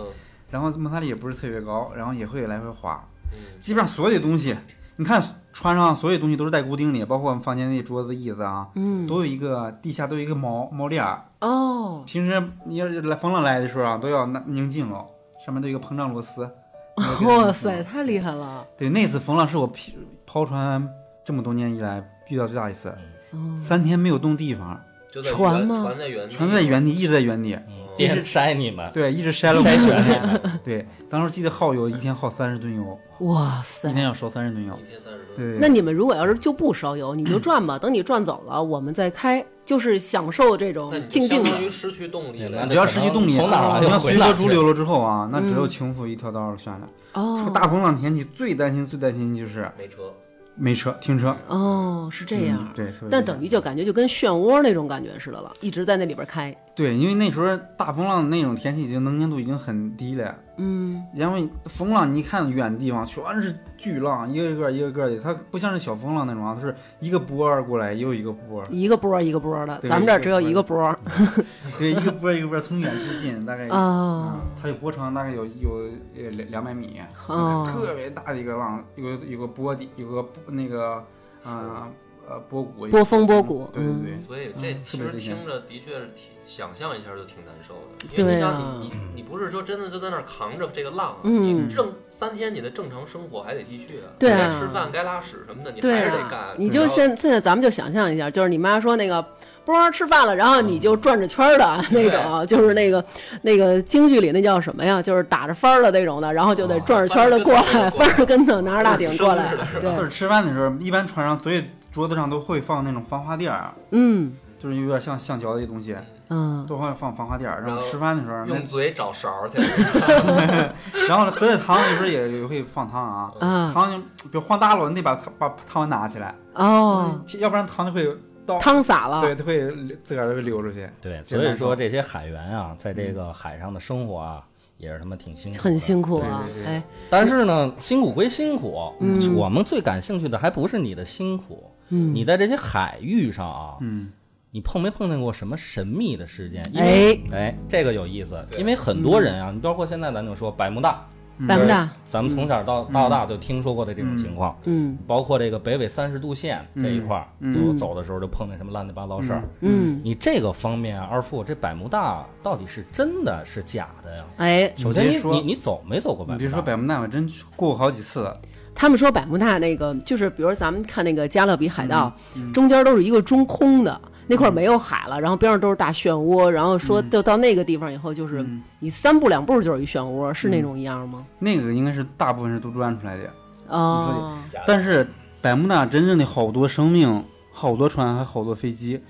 [0.50, 3.02] 然后摩擦力也不是特别高，然后也会来回滑。
[3.32, 4.56] 嗯基本上所有的东西，
[4.96, 11.24] 你看穿上所有东西都是带固定的，包括我们房间那桌子、椅子啊，嗯，都有一个地下都有一个毛毛链儿。
[11.40, 15.06] 哦，平时你要是来风浪来的时候啊，都要拿拧紧了，
[15.44, 16.50] 上面都有一个膨胀螺丝。
[17.22, 18.66] 哇塞，太厉害了！
[18.76, 20.88] 对，那次风浪是我劈抛船
[21.28, 22.88] 这么多年以来遇到最大一次，
[23.32, 25.82] 哦三天没有动地方，就在船吗？
[25.84, 27.54] 船在原地，船在原地一直在原地，
[27.98, 30.40] 一直筛你们，对，一直筛了五筛十选天。
[30.64, 33.90] 对，当时记得耗油一天耗三十吨油，哇塞。
[33.90, 34.72] 一，天要烧三十吨油。
[34.82, 35.36] 一天三十吨。
[35.36, 41.70] 对，那你们如果要是就不烧油， 你就转吧，等你转走了，我们再开，就是享受这种静静相当。
[41.70, 42.66] 失去动力了。
[42.66, 45.68] 只要失去动力，从哪儿来你要随波逐流了之后啊，那只有嗯。
[45.68, 46.86] 倾覆一条道儿算了。
[47.12, 50.14] 出哦大风浪天气最担心、最担心就是没车，
[50.58, 51.36] 没车停车。
[51.46, 52.68] 哦，是这样嗯。
[52.74, 56.54] 对，但等于就感觉就跟漩涡那种感觉似的了，一直在那里边开。
[56.78, 70.96] 对，因为那时候大风浪那种天气已经能见度已经很低了，嗯，因为风浪你一看远地方全是巨浪，一个一个一个个的，它不像是小风浪那种啊，它是一个波儿过来又一个波儿，一个波儿一个波儿的，咱们这儿只有一个波儿。
[71.80, 81.04] 对，一个波儿一个波儿从远至近，大概哦嗯它有波长大概有有呃两两百米，哦特别大的一个浪，有有个波底，有个那个
[81.42, 81.88] 啊
[82.28, 84.20] 呃波谷，波峰波谷对对对。
[84.24, 88.08] 所以这嗯其实听着的确是挺，想象一下就挺难受的。
[88.10, 88.78] 因对为你想啊。
[88.80, 91.64] 你你你不是说真的就在那儿扛着这个浪啊，嗯。
[91.64, 94.38] 你正三天你的正常生活还得继续啊，对啊。
[94.38, 99.22] 该吃饭该拉屎什么的你还是得干。，你就现现在咱们就想象一下，就是你妈说那个
[99.66, 103.04] 波儿吃饭了，然后你就转着圈儿的那种啊，就是那个
[103.42, 105.02] 那个京剧里那叫什么呀？
[105.02, 109.94] 就是打着翻儿的那种的，然后就得转着圈儿的过来，翻着跟头拿着大顶过来对。
[109.94, 114.32] 或，者吃饭的时候，一般船上所以桌子上都会放那种防滑垫儿啊，嗯。
[114.58, 115.94] 就是有点像橡胶的东西，
[116.28, 117.56] 嗯，都会放防滑垫儿。
[117.60, 119.58] 然然后后吃饭的时候，那用嘴找勺儿去，
[121.08, 123.72] 然后喝的汤有时候也也会放汤啊，嗯。
[123.72, 130.88] 汤就比如晃大了，你得把汤把汤拿起来，哦，要不然汤就会倒，汤洒了，对，它会流自个儿就会流出去。
[131.00, 134.42] 对，所以说这些海员啊，在这个海上的生活啊，
[134.76, 139.34] 也是他妈挺辛苦的，很辛苦啊哎，但是呢，辛苦归辛苦，嗯。
[139.34, 144.10] 我们最感兴趣的还不是你的辛苦，嗯，你在这些海域上啊，嗯，
[144.50, 146.62] 你碰没碰见过什么神秘的事件？
[146.72, 151.06] 因为哎，哎，这个有意思，因为很多人啊，你包括现在咱就说百慕大，
[151.46, 154.96] 百慕大，咱们从小到到大就听说过的这种情况，嗯。
[155.06, 157.76] 包括这个北纬三十度线这一块儿，嗯。
[157.76, 159.42] 走的时候就碰见什么乱七八糟事儿。
[159.60, 164.24] 嗯，你这个方面啊，二副这百慕大到底是真的是假的呀？
[164.38, 166.44] 哎，首先你你你你走没走过百慕大？
[166.44, 168.20] 你别说百慕大，我真去过过好几次。
[168.20, 168.34] 了。
[168.74, 172.50] 他们说百慕大那个，就是比如咱们看那个加勒比海盗，嗯。
[172.52, 178.62] 中间都是一个中空的，那块儿没有海了，然后边上都是大漩涡，然后说就到那个地方以后，就是嗯。
[178.78, 181.26] 你三步两步就是一漩涡，是那种一样吗？
[181.38, 183.32] 那个应该是大部分是杜撰出来的，
[183.66, 185.04] 哦，但是
[185.40, 189.00] 百慕大真正的好多生命、好多船还好多飞机，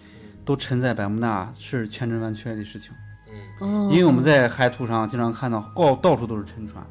[0.44, 2.92] 都沉在百慕大是千真万确的事情。
[3.60, 6.82] 嗯，哦，因为我们在海图上经常看到，到到处都是沉船，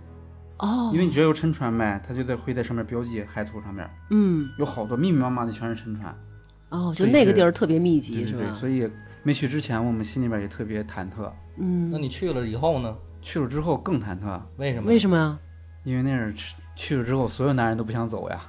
[0.60, 4.48] 哦，因为你只要有沉船呗，它就在会在上面标记海图上面嗯。
[4.60, 6.16] 有好多密密麻麻的全是沉船。
[6.70, 8.54] 哦，就那个地儿特别密集，对对对，是吧？
[8.60, 8.90] 所以
[9.24, 12.96] 没去之前，我们心里边也特别忐忑，嗯那，你去了以后呢？
[13.22, 14.88] 去了之后更忐忑，为什么？
[14.90, 15.38] 为什么呀？
[15.84, 18.42] 因为那是去去了之后，所有男人都不想走 呀。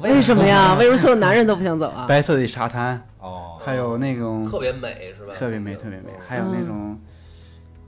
[0.00, 0.74] 为什么呀？
[0.78, 2.06] 为什么所有男人都不想走啊？
[2.08, 5.34] 白色的沙滩，哦，还有那种特别美是吧？
[5.34, 6.98] 特别美，特别美，嗯还有那种，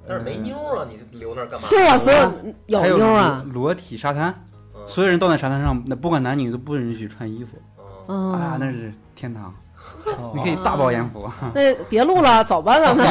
[0.07, 1.69] 但是没妞啊，你留那儿干嘛？
[1.71, 2.33] 对呀，所有
[2.67, 4.31] 有还有妞啊，裸裸体沙滩，
[4.75, 9.55] 嗯所有人到那沙滩上，那不管男女都不允许穿衣服啊，那是天堂，哦
[10.35, 11.29] 你可以大饱眼福。
[11.55, 13.07] 那别录了，走吧，咱们。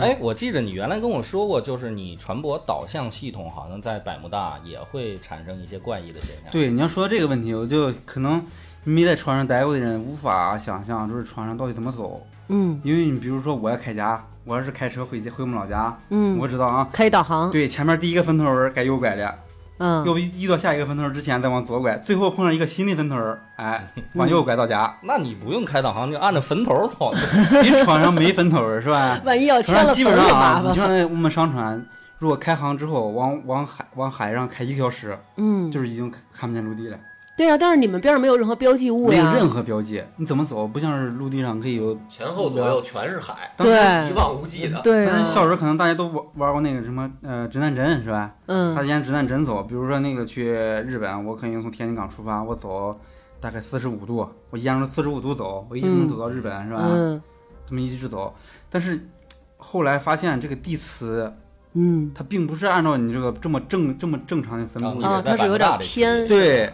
[0.00, 8.42] 哎，我记着你原来跟我说过，就是你船舶导向系统好像在百慕大也会产生一些怪异的现象。，对，你要说到这个问题，我就可能
[8.84, 12.20] 没在船上待过的人无法想象，就是船上到底怎么走。
[12.48, 19.34] 嗯因为你比如说我要开家，我要是开车回家回我们老家，嗯，我知道啊，开导航，对，前面第一个分头儿该右拐了，
[19.78, 24.96] 嗯又遇到下一个分头儿之前再往左拐，最后碰上一个新的分头儿，哎， 往右拐到家。
[25.02, 27.12] 那你不用开导航，就按照坟头走。
[27.62, 29.18] 你船上没坟头儿是吧？
[29.24, 30.62] 万一要基签了坟本上啊。
[30.66, 31.84] 你像那我们商船，
[32.18, 36.96] 如果开航之后往往海往海上开一个小时，嗯，就是已经看看不见陆地了，
[37.36, 39.22] 对啊，但是你们边上没有任何标记物呀。
[39.22, 40.66] 没有任何标记，你怎么走？
[40.66, 41.98] 不像是陆地上可以有。
[42.08, 44.80] 前后左右全是海，当时对一望无际的。
[44.82, 48.34] 对啊但是，小时候可能大家都玩玩过那个什么呃指南针是吧？
[48.46, 52.94] 嗯他嗯沿指南针走，比如说那个去日本，我可以从天津港出发，我走
[53.40, 56.82] 大概四十五度，我沿着四十五度走，我一直能走到日本，是吧？
[56.90, 57.20] 嗯
[57.64, 58.34] 这么一直走，
[58.68, 59.08] 但是
[59.56, 61.32] 后来发现这个地磁
[61.72, 66.28] 嗯它并不是按照你这个这么正这么正常的分布的，啊，它是有点偏。
[66.28, 66.70] 对，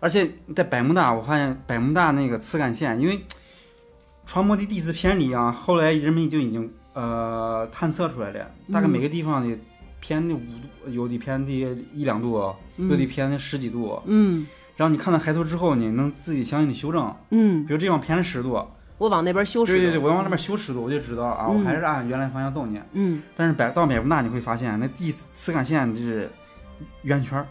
[0.00, 3.20] 而且在百慕大，我发现百慕大那个磁感线，因为
[4.26, 9.56] 传播的地磁偏离啊，后来人们就已经呃探测出来了，大概每个地方的
[10.00, 11.50] 偏的五度，有的偏的
[11.92, 14.00] 一两度，有的偏的十几度。
[14.06, 14.46] 嗯。
[14.76, 19.78] 然后你看到海图之后你，能自己相应的修正，嗯，比如这地方偏了十度，我往那边修十度。
[19.78, 21.58] 对对对，我往那边修十度，我就知道啊，嗯。
[21.58, 22.80] 我还是按原来方向走呢。
[22.92, 23.22] 嗯。
[23.36, 26.30] 但是百到百慕大你会发现，那地磁感线就是
[27.02, 27.46] 圆圈儿，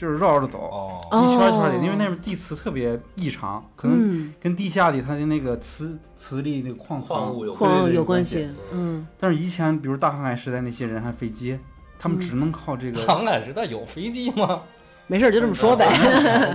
[0.00, 0.98] 就是绕着走。
[1.12, 8.48] 一圈儿一圈儿的，因为那边地磁特别异常，可能嗯，跟地下里它的那个磁磁力那个矿矿物有有关系。
[8.72, 11.58] 嗯，但是以前比如大航海时代那些人还飞机，
[11.98, 13.02] 他们嗯只能靠这个。
[13.06, 14.62] 航海时代有飞机吗？
[15.06, 15.86] 没事儿就这么说呗。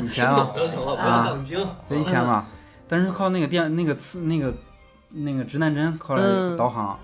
[0.02, 1.60] 以前啊， 就行了，不要啊杠精。
[1.88, 2.48] 就以前嘛，
[2.88, 4.52] 但是靠那个电那个磁那个
[5.12, 6.18] 那个指南针靠
[6.58, 6.98] 导航，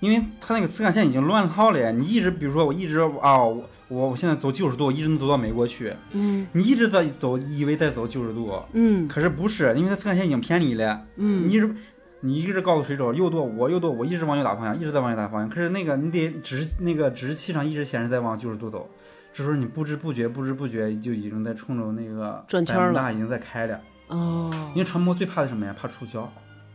[0.00, 1.92] 因为它那个磁感线已经乱套了呀。
[1.92, 3.62] 你一直比如说我一直啊，我
[3.94, 11.06] 我我现在走九十度，我一直能走到美国去，嗯你一直在走，以为在走九十度，嗯可是不是，因为它磁感线已经偏离了。
[11.16, 11.74] 嗯你一直
[12.20, 15.48] 你一直告诉水手右舵，我右舵，我一直往右打方向，一直在往右打方向。
[15.48, 18.88] 可是那个你得指示那个指示器上一直显示在往九十度走，
[19.32, 23.78] 这时候你不知不觉不知不觉就已经在冲着那个转圈儿了百慕大已经在开了。
[24.08, 25.74] 哦因为船舶最怕的什么呀？
[25.78, 26.24] 怕触礁，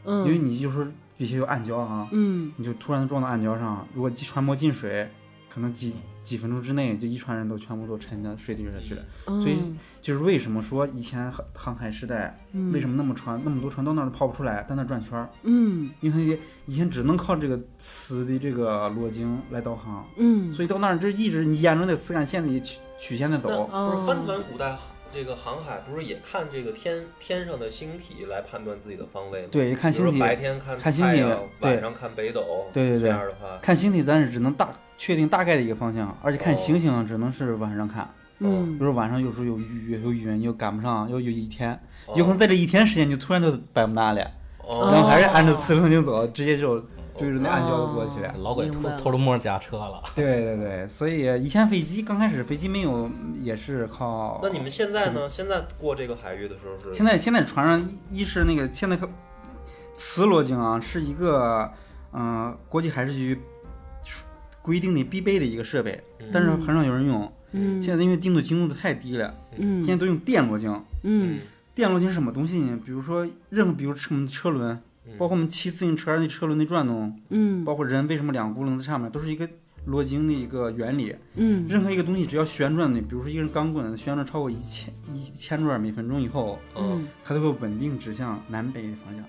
[0.03, 5.09] 嗯，因为你就是底下有暗礁啊，嗯你就突然撞到暗礁上，如果船舶进水，
[5.49, 9.03] 可能几几分钟之内就一船人都全部都沉到水底下去了。
[9.25, 9.57] 嗯，所以
[10.01, 12.39] 就是为什么说以前航航海时代
[12.71, 15.29] 为什么么那么船那么多船到那儿都跑不出来，在那儿转圈儿？
[15.43, 23.65] 嗯因为它以前只能靠这个磁的这个螺经来导航，嗯所以到那儿就一直你沿着那个磁感线的曲曲线在那走。
[23.67, 24.77] 不是帆船古代
[25.13, 29.47] 这个航海，不是也看这个天天上的星体来判断自己的方位吗？
[29.51, 31.23] 对，看星体，白天看看星体
[31.59, 32.67] 晚上看北斗。
[32.71, 38.09] 对对对这样的话，看星体，但是只能大确定大概的一个方向，而且看哦星星只能是晚上看。
[38.41, 41.73] 嗯比如晚上有时候有雨有云又赶不上，又有一天，
[42.05, 44.21] 哦有可能在这一天时间就突然就百慕大了，
[44.63, 46.81] 哦然后还是按照磁路径走，直接就
[47.19, 48.33] 追着那暗礁就过去了。
[48.39, 50.01] 老鬼偷偷着摸着加车了。
[50.15, 53.09] 对对对，所以以前飞机刚开始飞机没有，
[53.41, 54.39] 也是靠。
[54.41, 55.29] 那你们现在呢？
[55.29, 59.09] 现在过这个海域的时候是现在现在船上一是那个现在可
[59.93, 61.71] 磁罗经啊，是一个
[62.13, 63.39] 嗯、呃国际海事局
[64.61, 66.01] 规定的必备的一个设备，
[66.31, 67.31] 但是很少有人用。
[67.51, 70.83] 嗯现在因为精度精度太低了，嗯现在都用电罗经。
[71.03, 71.39] 嗯
[71.73, 72.77] 电罗经是什么东西呢？
[72.85, 74.79] 比如说任何，比如车车轮，
[75.17, 77.65] 包括我们骑自行车那车轮的转动，嗯。
[77.65, 79.47] 包括人为什么两个轱辘在上面，都是一个
[79.85, 81.15] 罗经的一个原理。
[81.35, 81.65] 嗯。
[81.67, 87.07] 任何一个东西只要旋转的，比如说一根钢棍旋转超过一千一千转每分钟以后，嗯。
[87.23, 89.25] 它都会稳定指向南北方向。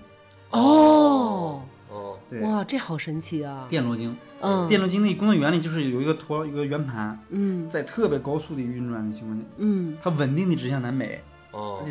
[0.51, 1.61] 哦。
[1.89, 2.17] 哦。
[2.29, 3.67] 对，哇，这好神奇啊！
[3.69, 4.67] 电罗经，嗯。
[4.69, 7.69] 电罗经的工作原理就是有一个陀一个圆盘，嗯。
[7.69, 9.97] 在特别高速的运转的情况下，嗯。
[10.01, 11.83] 它稳定的指向南北，哦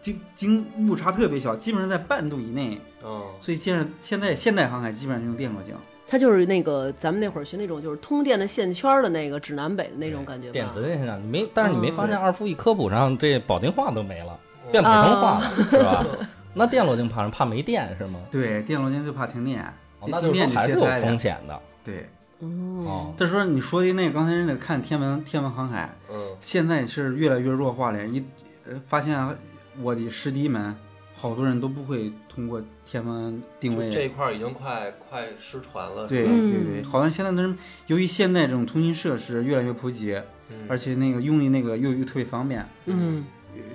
[0.00, 2.80] 经经误差特别小，基本上在半度以内。
[3.02, 5.74] 哦所以现在现在现代航海基本上就用电罗经。
[6.10, 10.50] 它就是那个咱们那会儿学那种就是通电的线圈的那个指南北的那种感觉。
[10.50, 14.38] 电子现象，你没，但是你没嗯发现二附一科普上这保定话都没了，
[14.72, 16.06] 变普通话了，是吧？
[16.54, 17.30] 那电罗经怕什么？
[17.30, 18.18] 怕没电是吗？
[18.30, 19.62] 对，电罗经就怕停电。
[20.00, 21.60] 哦那就是说还是有风险的。
[21.84, 22.48] 对，哦，
[22.86, 28.06] 哦，再说你说的那个刚才那个看天文天文航海，嗯，现在是越来越弱化了。
[28.06, 28.24] 一
[28.68, 29.36] 呃发现
[29.80, 30.76] 我的师弟们，
[31.14, 33.90] 好多人都不会通过天文定位。
[33.90, 36.06] 这一块儿已经快快失传了。
[36.06, 43.24] 对对对，好像现在的人由于现在这种通信设施越来越普及，嗯而且那个用的那个又又特别方便，嗯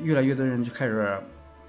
[0.01, 1.17] 越来越多人就开始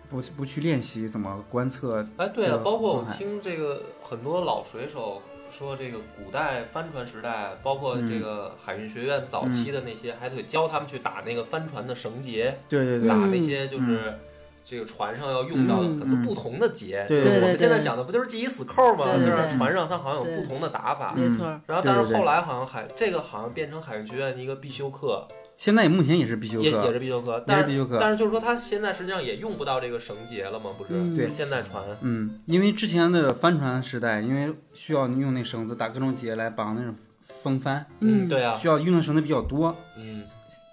[0.09, 2.07] 不不去练习怎么观测。
[2.17, 5.21] 哎，对啊，包括我听这个很多老水手
[5.57, 14.19] 说，这个古代帆船时代，包括嗯这个海运学院早期的那些，还得教他们去打那个帆船的绳结，对对对，打那些就是。
[14.67, 19.05] 这个船上要用到的嗯很多不同的结，对就是我们现在想的不就是系一死扣吗？
[19.05, 21.13] 对就是船上它好像有不同的打法。
[21.15, 27.99] 没错，然后，但是后来好像海这个好像变成海运学院的一个必修课，现在目前也是必修也也是，必修课，但是必修课。
[28.01, 30.71] 但是就是说，它现在实际上也用不到这个绳结了嘛？
[30.77, 31.31] 不是，嗯对。
[31.31, 38.29] 现在船，嗯，因为之前的帆船时代，因为需要用那绳子打各种结来绑那种风帆，嗯。
[38.29, 39.75] 对啊，需要用的绳子比较多。
[39.97, 40.23] 嗯，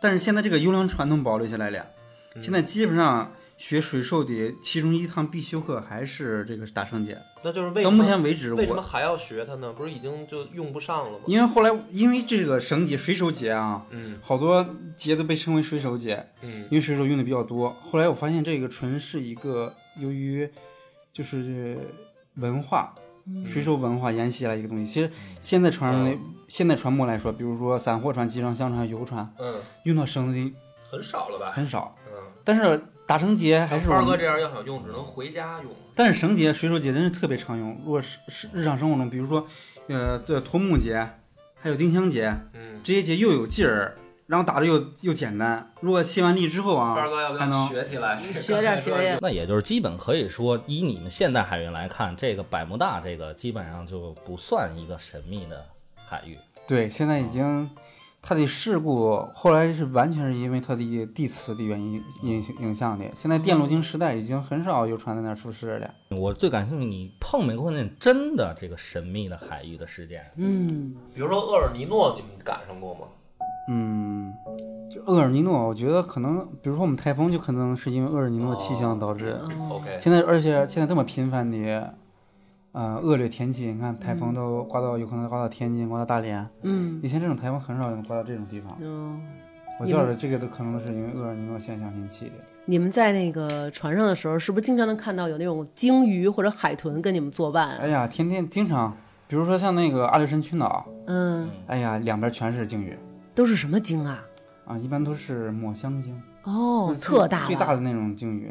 [0.02, 1.86] 但是现在这个优良传统保留下来了，
[2.36, 2.42] 嗯。
[2.42, 7.16] 现在基本上学水手的其中一堂必修课还是这个打绳结。
[7.44, 9.72] 那就是为到目前为止，为什么我还要学它呢？
[9.72, 11.26] 不是已经就用不上了吗？
[11.28, 17.70] 因为后来因为这个绳结水手结啊，嗯好多结都被称为水手结，嗯因为水手用的比较多。
[17.70, 20.50] 后来我发现这个纯是一个由于
[21.14, 21.78] 就是
[22.38, 22.96] 文化。
[23.48, 24.92] 水手文化沿袭来一个东西。
[24.92, 25.10] 其实
[25.42, 30.52] 现在船上的、现在船舶来说，比如说散货船、集装箱船、游船，嗯，用到绳子的
[30.90, 31.52] 很少了吧？
[31.52, 31.96] 很少。
[32.08, 35.70] 嗯，但是打绳结还是我们，像花哥这样要想用，只能回家用。
[35.94, 37.78] 但是绳结、水手结真是特别常用。
[37.84, 39.46] 如果是是日常生活中，比如说
[39.88, 41.06] 呃对驼木结，
[41.62, 43.98] 还有丁香结，嗯，这些结又有劲儿，
[44.28, 45.74] 然后打着又又简单。
[45.82, 48.18] 如果卸完力之后啊，二，哥要不要还能学起来？
[48.18, 55.66] 学点学点那也就是基本可以说，以你们现代海运来看，这个百慕大这个基本上就不算一个神秘的
[55.98, 56.38] 海域。
[56.66, 57.70] 对，现在已经
[58.22, 63.04] 它的事故后来是完全是因为它的地磁的原因影影响的。
[63.16, 65.92] 现在电路晶时代已经很少有船在那儿出事了。
[66.10, 70.24] 我最感兴趣，你碰没碰见真的这个神秘的海域的事件？
[70.36, 73.08] 嗯比如说厄尔尼诺，你们赶上过吗？
[73.70, 74.34] 嗯，
[74.90, 79.40] 就厄尔尼诺，我觉得可能，比如说我们台风，就可能是因为厄尔尼诺气象导致。
[79.60, 81.94] 哦 OK，现在，而且现在这么频繁的，
[82.74, 86.48] 呃，恶劣天气，你看台风都刮到，有可能刮到天津，刮到大连。
[86.62, 88.78] 嗯以前这种台风很少能刮到这种地方。
[88.80, 89.22] 嗯，
[89.80, 92.34] 我觉得这个都可能是因为厄尔尼诺现象引起的。
[92.66, 97.78] 你们在那个船上的时候，是不是经常能看到有那种鲸鱼或者海豚跟你们作伴？
[97.78, 98.96] 哎呀，天天经常，
[99.28, 102.98] 比如说像那个阿留申群岛，嗯，哎呀，两边全是鲸鱼
[103.36, 104.24] 都是什么鲸啊？
[104.66, 108.50] 啊，一般都是抹香鲸，哦就，是特大，最大的那种鲸鱼。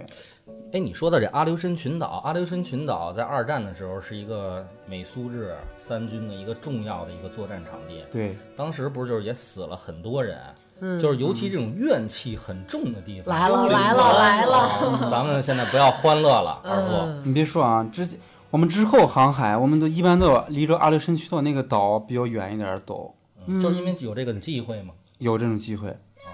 [0.72, 8.04] 哎，你说的这阿留申群岛，阿留申群岛在二战的时候是一个美苏日三军的一个重要的一个作战场地。
[8.12, 10.40] 对，当时不是就是也死了很多人，
[10.78, 13.35] 嗯，就是尤其这种怨气很重的地方。
[13.35, 16.88] 来了来了来了啊咱们现在不要欢乐了，二夫。
[16.92, 18.16] 嗯你别说啊，之前
[18.50, 23.12] 我们之后航海，我们都一般都离着阿留申群岛那个岛比较远一点儿走，
[23.46, 24.94] 嗯就是因为有这个机会嘛。
[25.18, 25.88] 有这种机会。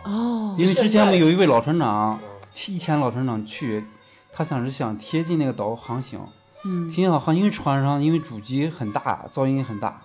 [0.05, 2.29] 哦，因为之前我们有一位老船长，嗯
[2.69, 3.85] 以前老船长去，
[4.37, 6.21] 他想是想贴近那个岛航行，
[6.65, 10.03] 嗯贴近岛航，因为船上因为主机很大，噪音很大，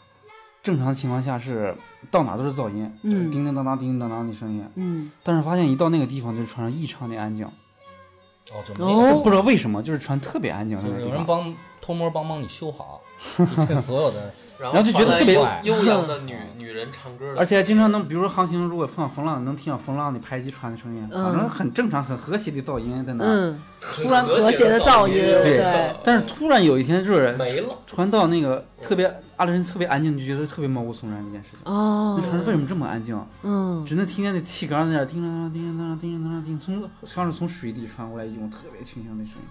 [0.64, 1.76] 正常情况下是
[2.10, 4.66] 到哪都是噪音，嗯叮叮当当、叮叮当当的声音。
[4.76, 10.88] 嗯，但是发现一到那个地方，就是船上异常的安静，哦，就没有，哦不知道为什么，就是船特别安静就。
[10.88, 13.02] 有人帮偷摸帮帮你修好，
[13.38, 14.34] 一切所有的。
[14.62, 23.24] 然然后就觉得特别悠悠扬的女女人唱歌，而且经常能，比如说航行，如果放风浪，能听到风浪的拍击船的声音，嗯反正很正常、很和谐的噪音在那。
[23.26, 31.60] 嗯，突然和谐的噪音对对但是突然有一天，就是没了，船到那个特别阿留申特别安静，就觉得特别毛骨悚然的一件事情。
[31.74, 33.20] 哦那，船为什么这么安静？
[33.42, 39.48] 嗯只能听见那气缸在那儿叮当当、叮当当、叮当当、叮，从像是从水底传过来一种特别清香的声音。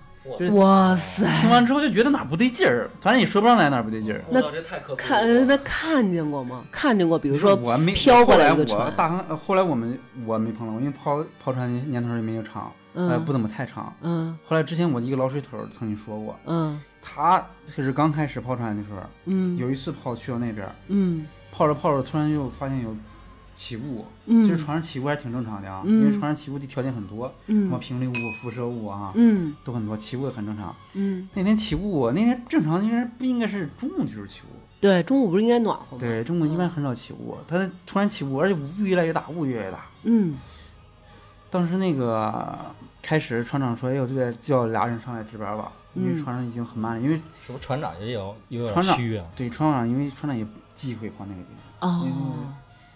[0.53, 4.23] 哇塞，听完之后就觉得哪儿不对劲儿，反正也说不上来哪儿不对劲儿。
[4.31, 4.41] 那。
[4.97, 6.63] 看那看见过吗？
[6.71, 13.93] 看见过，比如说我没飘过来我来一个船大航，呃后来我们我没碰到过，因为抛抛船的年头也没有长，呃，嗯不怎么太长。
[14.03, 17.43] 嗯后来之前我的一个老水头曾经说过，嗯他
[17.75, 22.95] 可是刚开始抛船的时候，嗯有一次抛去到那边儿，嗯泡着泡着，突然又发现有
[23.55, 24.05] 起雾。
[24.27, 30.75] 嗯，其实船上起雾还是挺正常的啊，嗯因为船上起雾的条件很多，什么嗯频率雾、辐射雾啊，嗯都很多，起雾也很正常。
[30.95, 34.57] 嗯，那天起雾，那天正常应该不应该是中午就是起雾？
[34.81, 36.01] 对，中午不是应该暖和吗？
[36.01, 39.79] 对，中午一般很少起雾，它突然起雾，而且雾越来越大，雾越来越大。
[40.05, 40.37] 嗯
[41.51, 42.57] 当时那个
[43.03, 47.01] 开始船长说：“哎，我就得叫俩人上来值班吧，因为嗯船上已经很慢了。
[47.01, 49.27] 因为是不是船长也有有点船长虚啊？
[49.35, 51.49] 对船长，因为船长也忌讳跑那个地
[51.81, 51.91] 方。
[51.91, 52.07] 哦，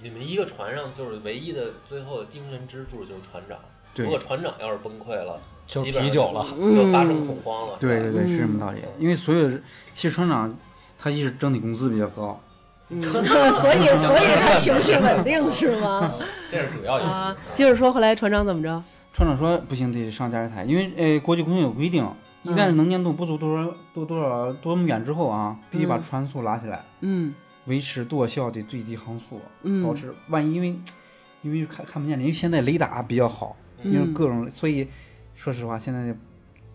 [0.04, 3.56] 你们一个船上就是唯一的最后的精神支柱就是船长，
[3.94, 6.44] 对如果船长要是崩溃了，就啤酒了。
[6.44, 7.78] 就发生恐慌了。
[7.80, 8.82] 对对对，是这么嗯道理。
[8.98, 9.58] 因为所有的
[9.94, 10.54] 其实船长
[10.98, 12.38] 他一是整体工资比较高，
[12.90, 16.12] 嗯，所以所以他情绪稳定 是吗？
[16.50, 17.10] 这是主要原因。
[17.10, 18.84] 啊，接着说，后来船长怎么着？
[19.14, 22.06] 船长说不行，得上驾驶台，因为呃国际空运有规定，
[22.42, 27.32] 一旦是能见度不足多少多多少多么远之后啊，必须把嗯船速拉起来，嗯
[27.66, 29.82] 维持舵效的最低航速，嗯。
[29.82, 30.76] 保持万一因为
[31.42, 34.86] 因为看看不见了，因为现在雷达比较好，因为嗯各种，所以
[35.34, 36.14] 说实话现在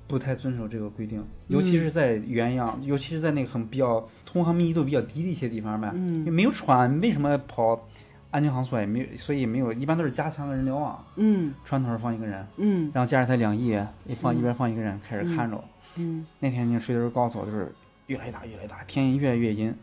[0.07, 6.31] 不太遵守这个规定，尤其是在远洋，尤其是在那个很比较通航密集度比较低的一些地方呗，嗯。
[6.31, 7.87] 没有船，为什么跑
[8.31, 11.53] 安全航速也没有，所以没有，一般都是加强的人流啊，嗯。
[11.63, 12.45] 船头放一个人。
[12.57, 12.91] 嗯。
[12.93, 15.63] 然后驾驶台两翼一放一边放一个人开始看着。
[15.95, 16.25] 嗯。
[16.39, 17.73] 那天你睡的时候告诉我就是
[18.07, 19.73] 越来越大越来越大，天越来越阴，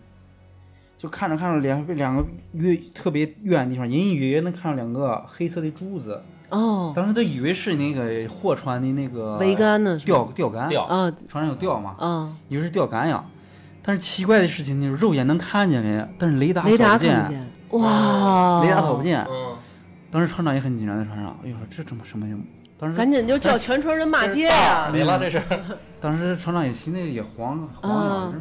[0.98, 6.22] 就看着看着两两个越特别远的地方，隐隐约约能看到两个黑色的柱子。
[6.48, 9.98] 哦，当时都以为是那个货船的那个桅杆呢？
[10.04, 13.24] 钓钓竿，钓啊船上有钓嘛，啊，以为是钓竿呀。
[13.82, 17.46] 但是奇怪的事情就是肉眼能看见的，但是雷达雷达扫不见，看不见，
[17.80, 19.24] 哇，雷达扫不见。
[19.28, 19.56] 嗯，
[20.11, 22.26] 当时船长也很紧张，在船上，哎呦，这怎么什么？
[22.78, 24.90] 当时赶紧就叫全船人骂街呀！
[24.92, 25.42] 没了，这 是
[26.00, 28.35] 当时船长也心里也慌慌啊了，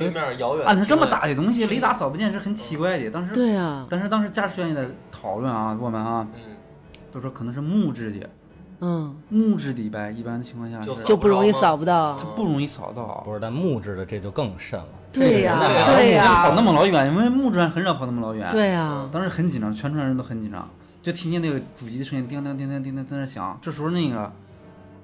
[0.00, 3.10] 对面遥远按照这么大的东西，雷达扫不见是很奇怪的。
[3.10, 6.40] 当时，对啊，但是当时驾驶员也在讨论啊，我们啊嗯，
[7.12, 8.30] 都说可能是木质的，
[8.80, 12.16] 嗯，木质的呗，一般的情况下就是就不容易扫不到。
[12.18, 13.22] 它不容易扫到。
[13.26, 13.38] 不是？
[13.38, 14.86] 但木质的这就更甚了。
[15.12, 20.66] 对呀，对呀对呀，跑那么老远，因为木质很少跑那么老远。，对呀，当时很紧张，全船人都很紧张，
[21.02, 23.58] 就听见那个主机的声音叮当叮当叮当在那响。
[23.60, 24.32] 这时候那个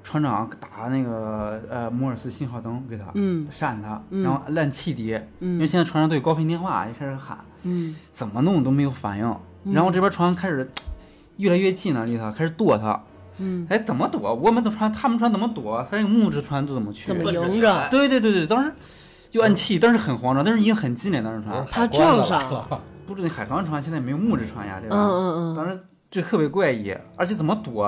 [0.06, 7.36] 船长打那个呃摩尔斯信号灯给他，嗯闪他，嗯然后按汽笛，因为嗯现在船上都有高频电话，也开始喊。
[7.64, 10.70] 嗯怎么弄都没有反应，然后这边船开始
[11.38, 13.02] 越来越近了，离他开始躲他，
[13.38, 14.32] 嗯，哎，怎么躲？
[14.32, 15.84] 我们的船，他们船怎么躲？
[15.90, 17.08] 他那个木质船都怎么去？
[17.08, 18.72] 怎么迎着对对对对，当时
[19.32, 22.80] 就按气，但是很慌张，但是已经很近了，当时船他撞上了了。
[23.08, 24.96] 不是那海航船，现在没有木质船呀，对吧？
[24.96, 27.84] 嗯嗯嗯，当时就特别怪异，而且怎么躲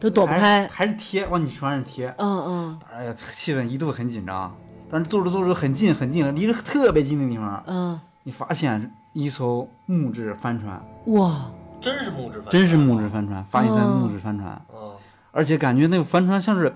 [0.00, 0.66] 都躲不开。
[0.68, 4.54] 还是贴往你船上贴，嗯嗯哎呀，气氛一度很紧张。
[4.90, 14.60] 但是坐着坐着很近很近，离着特别近的地方，嗯，你发现一艘木质帆船，哇，真是木质帆，真是木质帆船，法西森哦木质帆船。
[14.74, 14.92] 嗯
[15.30, 16.74] 而且感觉那个帆船像是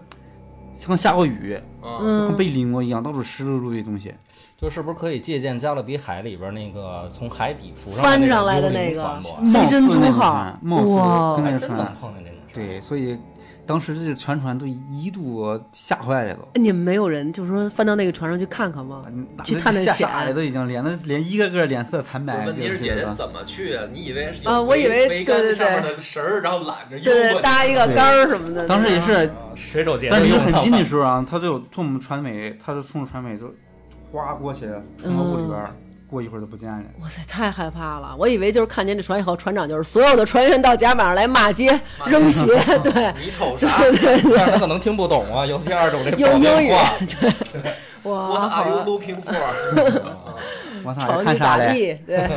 [0.75, 4.15] 像下过雨，嗯，像嗯被淋过一样，到处湿漉漉的东西。
[4.59, 9.53] 就是不是可以借鉴加勒比海里边那个从海底浮上翻上来的的那个船舶？
[9.53, 12.32] 飞身貌似那种出号船，貌似哇跟那个还真能船，碰见这种船。
[12.53, 13.19] 对，所以
[13.67, 16.61] 当时这个全船都一度吓坏了都。
[16.61, 19.03] 你们没有人就是说翻到那个船上去看看吗？
[19.09, 22.47] 嗯去探探吓险傻了，都已经脸都脸一个个脸色惨白。
[22.47, 23.85] 问题是姐姐怎么去啊？
[23.93, 28.67] 你以为是啊我以为桅杆对对上面对的绳儿，然后揽着对搭一个杆儿什么的。
[28.67, 30.85] 当时也是，水手节但是很 近的。
[30.85, 33.53] 时候啊，他就从我们船尾，他就冲着船尾就
[34.11, 34.67] 哗过去，
[34.99, 35.71] 冲到屋里边儿，
[36.13, 36.95] 过一会儿就不见人。
[37.01, 38.15] 哇塞，太害怕了！
[38.19, 42.45] 我以为就是看见这船以后，船长就是所有的船员到甲板上来骂街、扔鞋，
[42.85, 43.69] 对，你瞅啥？
[44.37, 46.75] 但是他可能听不懂啊，尤其二种这用保定英语
[47.51, 47.73] 对，
[48.13, 50.03] 哇，What 好 are you looking for？
[50.85, 52.03] 我操，看啥嘞？
[52.07, 52.29] 对，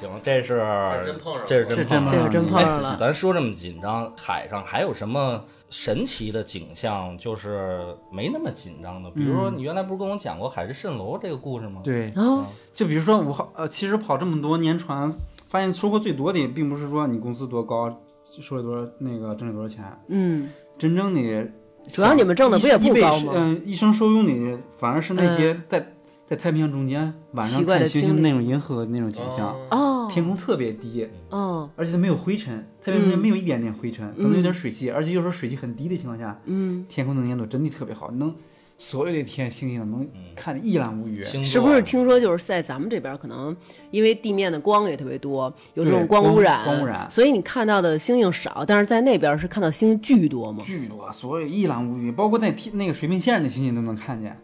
[0.00, 0.58] 行，这是
[1.04, 2.96] 真碰上了这是是真真碰上了这是真碰上哎了。
[2.98, 7.16] 咱说这么紧张，海上还有什么神奇的景象？
[7.18, 11.80] 就是没那么紧张的，比如说你原来不是跟我讲过海市蜃楼这个故事吗？
[11.82, 15.12] 对，哦，就比如说我好呃，其实跑这么多年船，
[15.48, 18.00] 发现收获最多的，并不是说你工资多高，
[18.40, 21.48] 收了多少那个挣了多少钱，嗯，真正的
[21.88, 25.94] 主要你们挣的不也不高吗嗯、一生受用的反而是那些在、
[26.26, 38.34] 在太平洋中间晚上看星星的那种银河的那种景象，哦，天空特别低，哦，而且它没有灰尘，太平洋中间没有一点点灰尘，可能有点水汽，而且有时候水汽很低的情况下，嗯，天空能见度真的特别好，能
[38.76, 41.22] 所有的天星星能看得一览无余。
[41.44, 43.56] 是不是听说就是在咱们这边，可能
[43.92, 47.08] 因为地面的光也特别多，有这种光污染，光污染。
[47.08, 50.64] 所以你看到的星星少，但是在那边是看到星星巨多吗。
[50.66, 54.36] 巨多，所有一览无余，包括在天那个水平线上的星星都能看见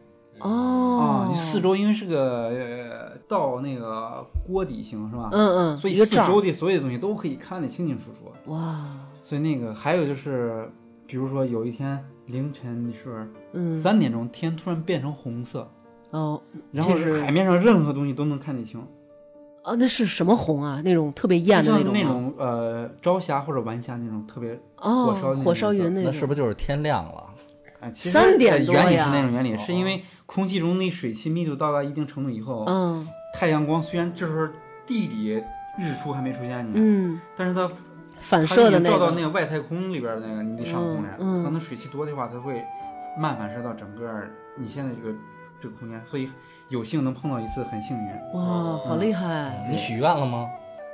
[0.43, 5.29] 哦啊！，你四周因为是个呃到那个锅底型是吧？
[5.33, 8.51] 嗯嗯，所以四周的所有的东西都可以看得清清楚楚。
[8.53, 8.87] 哇，
[9.23, 10.69] 所以那个还有就是，
[11.07, 15.69] 比如说有一天凌晨的时候，嗯三点钟天突然变成红色，
[16.11, 16.41] 哦，
[16.71, 18.85] 然后是海面上任何东西都能看得清。
[19.65, 20.83] 哦，那是什么红啊？
[20.85, 21.93] 那种特别艳的那种吗？
[21.95, 25.15] 那种呃朝霞或者晚霞那种特别哦
[25.45, 26.13] 火烧云那种。
[26.13, 27.27] 是不是就是天亮了？
[27.79, 30.03] 哎，其实三点多原理是那种原理，哦是因为
[30.33, 34.49] 空气中那水汽密度到达一定程度以后，嗯太阳光虽然这时候
[34.87, 35.29] 地里
[35.79, 37.71] 日出还没出现呢，嗯，但是它
[38.21, 42.65] 反射的那个照到那个外太空里边的那个你的上空来，可能水汽多的话，它会
[43.19, 44.11] 慢反射到整个
[44.57, 45.15] 你现在这个
[45.61, 46.31] 这个空间，所以
[46.69, 48.11] 有幸能碰到一次很幸运。
[48.33, 49.67] 哇，好厉害！
[49.71, 50.49] 你许愿了吗？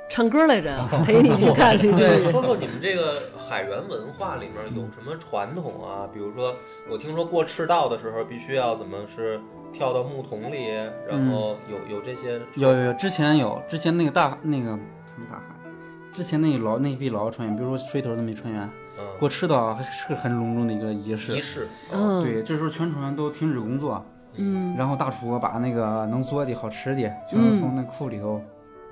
[0.09, 3.13] 唱歌来着， 陪你去 看对，说说你们这个
[3.47, 6.09] 海员文化里面有什么传统啊？
[6.11, 6.55] 比如说，
[6.89, 9.39] 我听说过赤道的时候必须要怎么是
[9.71, 10.65] 跳到木桶里，
[11.07, 14.75] 然后有有这些有有有，之前有之前那个大那个什
[15.17, 15.69] 么大海，
[16.11, 21.37] 之前那个老那批老的船员，比如说水头那批船员嗯过赤道还是很隆重的一个仪式。
[21.37, 24.03] 仪式，嗯，对，这时候全船都停止工作，
[24.35, 28.41] 嗯，然后大厨把那个能做的好吃的，全嗯都从那库里头弄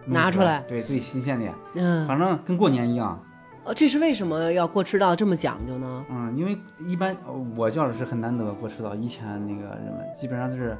[0.07, 3.19] 拿出来对，最新鲜的，嗯，反正跟过年一样。
[3.63, 6.05] 哦，这是为什么要过赤道这么讲究呢？
[6.09, 10.77] 嗯，因为一般呃我叫的是很难得过赤道，以前那个人们基本上都是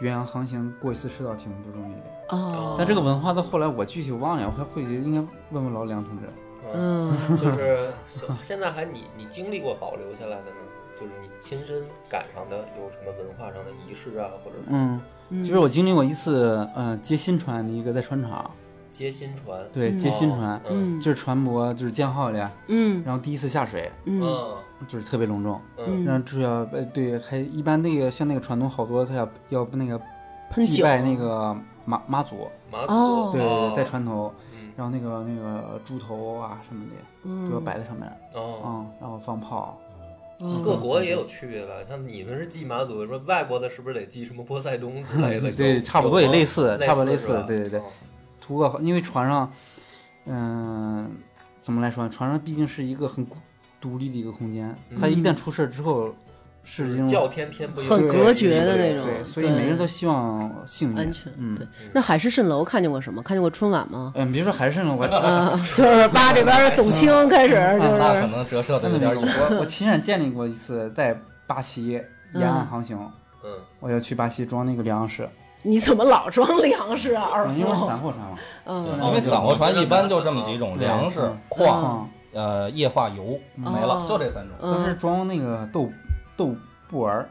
[0.00, 2.36] 远洋航行过一次赤道挺不容易的。
[2.36, 5.18] 哦，但这个文化到后来我具体忘了，我还回去应该
[5.50, 6.28] 问问老梁同志。
[6.74, 7.92] 嗯，嗯就是
[8.42, 10.56] 现在还你你经历过保留下来的呢？
[11.00, 15.00] 就是你亲身赶上的有什么文化上的仪式啊，或者嗯，
[15.30, 15.42] 嗯。
[15.42, 18.50] 其实我经历过一次，呃，接新船的一个在船厂，
[18.90, 19.98] 接新船，对，嗯。
[19.98, 20.98] 接新船，哦嗯。
[20.98, 21.00] 嗯。
[21.00, 23.02] 就是船舶就是建好的，嗯。
[23.04, 24.20] 然后第一次下水，嗯。
[24.22, 24.56] 嗯
[24.86, 26.04] 就是特别隆重，嗯。
[26.04, 30.00] 然后就是要呃对，还一般那个像那个传统好多他要要那个
[30.54, 33.32] 祭拜那个妈妈祖，马哦祖。
[33.32, 33.72] 对对哦。
[33.74, 34.70] 对，在船头，嗯。
[34.76, 38.62] 然后那个那个猪头啊什么的都要嗯摆在上面，哦。
[38.64, 39.76] 嗯，然后放炮，
[40.40, 41.74] 嗯各国也有区别吧？
[41.88, 45.50] 像你们是祭马祖，说外国的是不是得祭什么波塞冬之类的？
[45.52, 47.84] 对差不多也类似差不多类似对对对哦
[48.40, 49.52] 图个好，因为船上，
[50.26, 51.10] 嗯、
[51.60, 52.08] 怎么来说呢？
[52.10, 53.36] 船上毕竟是一个很孤
[53.80, 56.14] 独立的一个空间，它一旦出事儿之后，
[56.70, 61.32] 是这种叫天天不应，很隔绝的那种对，所以每个人都希望幸运安全。
[61.38, 63.22] 嗯对，那海市蜃楼看见过什么？
[63.22, 64.12] 看见过春晚吗？
[64.14, 69.34] 嗯，别说海市蜃楼，我啊，就是八这边的董卿开始就是那可，能折射的有，点远。
[69.50, 72.00] 我我亲眼见历过一次在巴西
[72.34, 72.98] 沿岸航行，
[73.42, 73.50] 嗯，
[73.80, 75.26] 我要去巴西装那个粮食，
[75.62, 77.74] 你怎么老装粮食啊，二嗯因为？
[77.74, 84.54] 散货船嘛，嗯，因为散货船一般就这么几种：粮食、嗯矿、呃液化油，没了，哦就这三种。
[84.60, 85.90] 都是嗯，装那个豆
[86.38, 86.54] 豆
[86.88, 87.28] 布儿，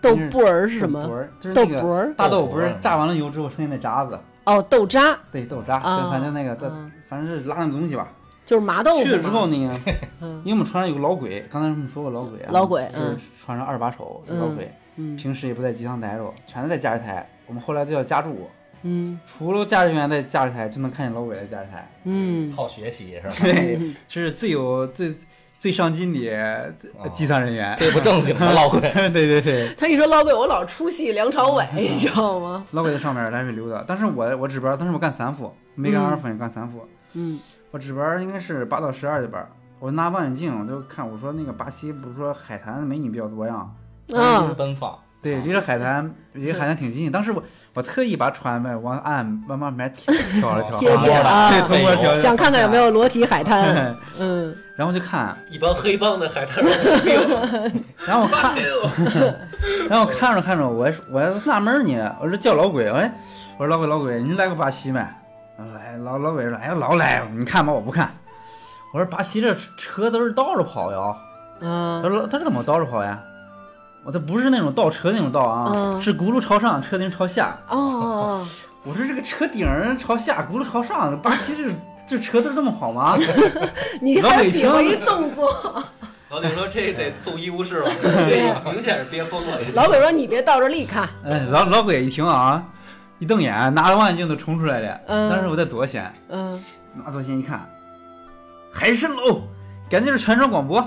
[0.00, 1.02] 豆布儿是什么？
[1.02, 2.14] 豆布儿就是豆那个卜儿？
[2.16, 8.06] 大豆不是豆腐儿炸完了油之后剩下那渣子，哦，豆渣，对豆渣，啊就反正那个，嗯反正是拉那东西吧。
[8.46, 9.04] 就是麻豆腐。
[9.04, 9.80] 去了之后呢，
[10.20, 17.28] 嗯 因为我们船上有个老鬼，刚才我们说过老鬼啊，老鬼就是嗯船上二把手嗯老鬼，嗯平时也不在机舱待着，全都在驾驶台。
[17.46, 18.48] 我们后来都叫家住，
[18.82, 21.88] 嗯除了驾驶员在驾驶台，就能看见老鬼在驾驶台。
[22.04, 23.34] 嗯，好学习是吧？
[23.42, 25.14] 对，就是最有最
[25.60, 27.72] 最上进的哦机舱人员。
[27.76, 28.80] 最不正经的 老鬼。
[28.80, 32.64] 对对对，他一说老鬼，我老出戏梁朝伟，你知道吗？
[32.72, 36.88] 老鬼在上面来回溜达，但是我我值班，当时我干三副，没干二副也干三副。
[37.12, 37.38] 嗯
[37.72, 39.46] 我值班应该是八到十二的班，
[39.78, 43.64] 我拿望远镜我就看，我说那个巴西不是说海滩美女比较多呀？
[44.12, 47.12] 嗯，奔放，对，离着海滩离海滩挺近。
[47.12, 47.42] 当时我
[47.74, 52.76] 我特意把船呗往岸慢慢慢挑挑了挑，贴贴啊对，通过挑，想看看有没。
[52.76, 53.94] 有裸体海滩。
[54.18, 56.72] 嗯然后就看，一帮黑帮的海滩人，
[58.06, 58.54] 然后我看，
[59.90, 63.12] 然后看着看着，我还我还纳闷呢，我说叫老鬼，哎，
[63.58, 64.98] 我说老鬼老鬼，你来过巴西没？
[64.98, 68.10] 来，老老鬼说，哎呀，老来，你看吧，我不看。
[68.94, 71.14] 我说巴西这车都是倒着跑呀。
[71.60, 73.18] 他嗯说他是怎么倒着跑呀？
[74.04, 77.58] 我这不是那种倒车那种倒啊，嗯是轱辘朝上，车顶朝下。
[77.68, 78.46] 哦，
[78.84, 83.16] 我说这个车顶儿朝下，轱辘朝上，巴西这这车都是这么跑吗？
[84.00, 85.50] 你还比划一动作。
[86.30, 89.58] 老鬼说这得送医务室了，这明显是憋疯了。
[89.74, 91.08] 老鬼说：“你别倒着立看。
[91.24, 92.64] 哎，老老鬼一听啊，
[93.18, 95.00] 一瞪眼，拿着望远镜都冲出来了。
[95.08, 96.62] 嗯当时我在左舷，嗯
[96.94, 97.68] 拿左舷一看，
[98.72, 99.42] 海参楼，
[99.90, 100.80] 赶紧是全程广播，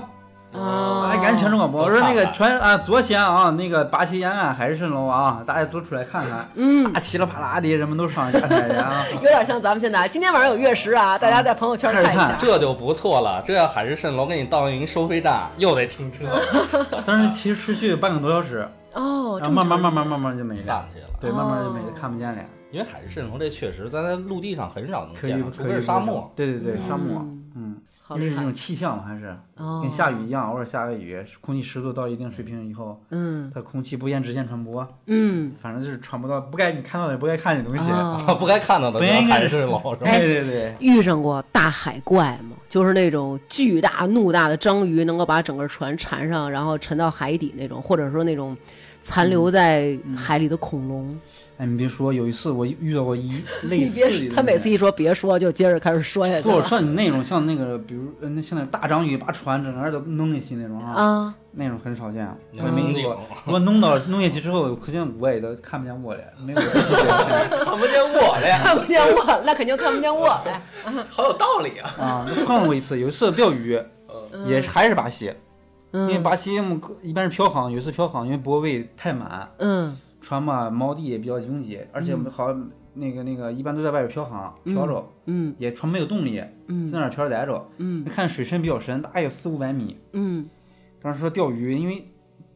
[0.54, 1.82] 啊，哎，赶紧全船广播。
[1.82, 6.48] 我说那个都看看船啊，昨天啊，那个巴西沿岸海市蜃楼啊，大家都出来看看。
[6.54, 9.04] 嗯，啊，噼里啪啦的，人们都上下台呀。
[9.20, 12.36] 有点像咱们现在，今天晚上有月食啊，大家在朋友圈看一下。
[12.38, 13.42] 这就不错了。
[13.44, 16.24] 这要海市蜃楼给你倒一收费站，又得停车，
[17.04, 20.62] 但是其实持续半个多小时，哦，然后慢慢慢慢慢慢慢就没了。
[20.62, 21.06] 散去了。
[21.20, 22.38] 对，慢慢就没看不见了。
[22.70, 26.30] 因为海市蜃楼这确实咱在陆地上很少能见到，除非是沙漠。
[26.36, 27.24] 对对对，沙漠。
[28.14, 28.52] 嗯嗯，好厉害那是那种！
[28.54, 37.90] 气象嘛，还是哦，跟下雨一样，偶尔下个雨，空气湿度到一定水平以后，嗯它空气不沿直线传播，嗯，反正就是传播到不该你看到的、不该看见的东西。
[37.90, 42.56] 哦 不该看到的不应该还是老是对对对，遇上过大海怪吗？
[42.68, 48.56] 就是那种巨大怒大的章鱼，能够把整个船缠上，然后沉到海底那种，或者说那种
[49.02, 51.16] 残留在海里的恐龙。
[51.56, 53.40] 哎，你别说，有一次我遇到过一
[53.70, 61.34] 类似的，他每次一说别说，就接着开始说下去不，我了说你那种像那个，比如呃那像那大章鱼把船整个都弄下去那种啊，啊。
[61.56, 62.26] 那种很少见。
[62.52, 66.58] 我也没龙井过，我弄到弄下去之后，可见我也都看不见我了，没有
[67.64, 70.60] 看不见我了呀，看不见我，那肯定看不见我了。
[71.08, 71.94] 好有道理啊！
[72.02, 72.26] 啊。
[72.44, 73.80] 碰过一次，有一次钓鱼，
[74.32, 75.32] 嗯也是还是巴西，
[75.92, 82.46] 因为嗯巴西我们一般是漂航，有一次漂航因为泊位太满，嗯船嘛锚地也比较拥挤，而且我们好
[82.94, 85.54] 那个那个一般都在外边漂航漂着，嗯。
[85.58, 87.68] 也船没有动力，在嗯那儿漂着待着。
[87.76, 88.02] 嗯。
[88.06, 89.98] 看水深比较深，大概有四五百米。
[90.14, 90.48] 嗯。
[90.98, 92.10] 当时说钓鱼，因为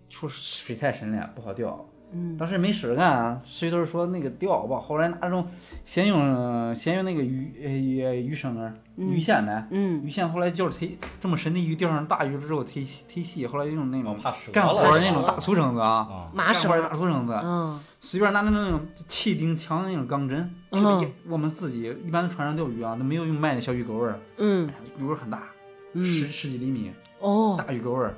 [0.09, 4.79] 说水太深了不好钓，嗯当时没事儿干啊，谁都是说那个钓吧。
[4.81, 5.47] 后来拿那种
[5.85, 10.91] 先用先用那个鱼呃鱼鱼绳儿鱼线呗，嗯鱼线后来就是忒
[11.21, 14.17] 这么深的鱼钓上大鱼之后忒忒细，后来用那种
[14.53, 25.47] 干活了儿那种大粗绳子啊，啊，麻绳干活儿大粗绳子，嗯随便拿那那种气钉枪的那种钢针，嗯特别我们自己一般船上钓鱼啊，那没有用卖的小鱼钩儿，嗯鱼钩儿很大，十
[25.95, 26.91] 嗯十几厘米。
[27.21, 28.15] 哦，大鱼钩儿，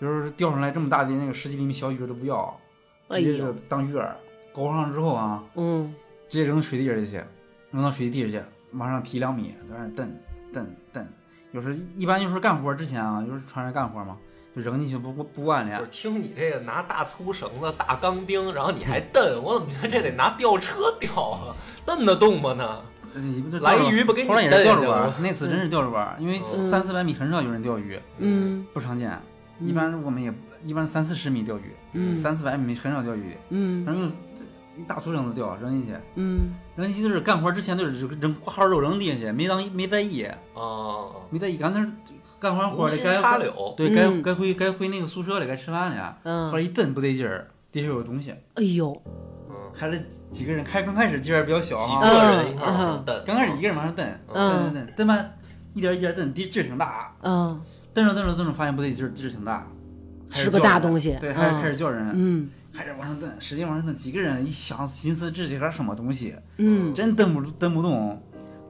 [0.00, 2.58] 有时候钓上来这么大的那个十几厘米小鱼儿都不要，
[3.08, 4.06] 哎直接就呦当鱼饵，
[4.52, 5.94] 勾上之后啊，嗯
[6.28, 7.24] 直接扔水底下去，
[7.70, 10.14] 扔到水底下去，往上提两米，在那儿蹬
[10.52, 11.06] 蹬蹬。
[11.52, 14.16] 有时候一般就是干活之前啊，有时候船上干活嘛，
[14.54, 15.86] 就扔进去不不不完了我。
[15.86, 21.56] 听你这个拿大粗绳子、大钢钉，然后你还蹬，我怎么觉得这得拿吊车吊啊？
[21.86, 22.82] 蹬得动吗呢？
[23.14, 29.18] 呃你不是来一鱼不给你后来也是钓着玩那次真是钓着玩儿，因为嗯三四百米很少有人钓鱼，嗯不常见。
[29.60, 30.30] 一般我们也
[30.64, 32.14] 一般三四十米钓鱼，嗯。
[32.14, 33.30] 三四百米很少钓鱼。
[33.30, 33.84] 的，嗯。
[33.84, 34.12] 反正用
[34.76, 35.92] 一大粗绳子钓扔进去。
[36.16, 36.50] 嗯。
[36.76, 41.56] 扔进去就是干活之前就是扔挂号肉扔地下去，没当没在意，哦，没在意。
[41.56, 41.84] 刚才
[42.38, 44.22] 干完活的该插柳，对该嗯。
[44.22, 46.18] 该回该回那个宿舍了，该吃饭了。
[46.22, 46.50] 嗯。
[46.50, 49.02] 后嗯，来一蹬不对劲儿，地下有东西，哎呦，
[49.48, 50.00] 嗯，还是
[50.30, 50.64] 几个人。
[50.64, 52.66] 开刚开始劲儿比较小几啊，个人一块
[53.26, 54.64] 刚开始一个人往上蹬，蹬嗯。
[54.64, 55.24] 蹬蹬蹬吧，
[55.74, 57.12] 一点一点蹬，地劲儿挺大。
[57.22, 57.60] 嗯，
[57.92, 59.66] 蹬着蹬着蹬着发现不对劲儿，劲儿挺大，还
[60.30, 63.96] 是个大东西，对，还是开始嗯叫人，嗯开始往上蹬，使劲往上蹬。
[63.96, 68.22] 几个人一想，寻思这是个什么东西，嗯真蹬不蹬不动，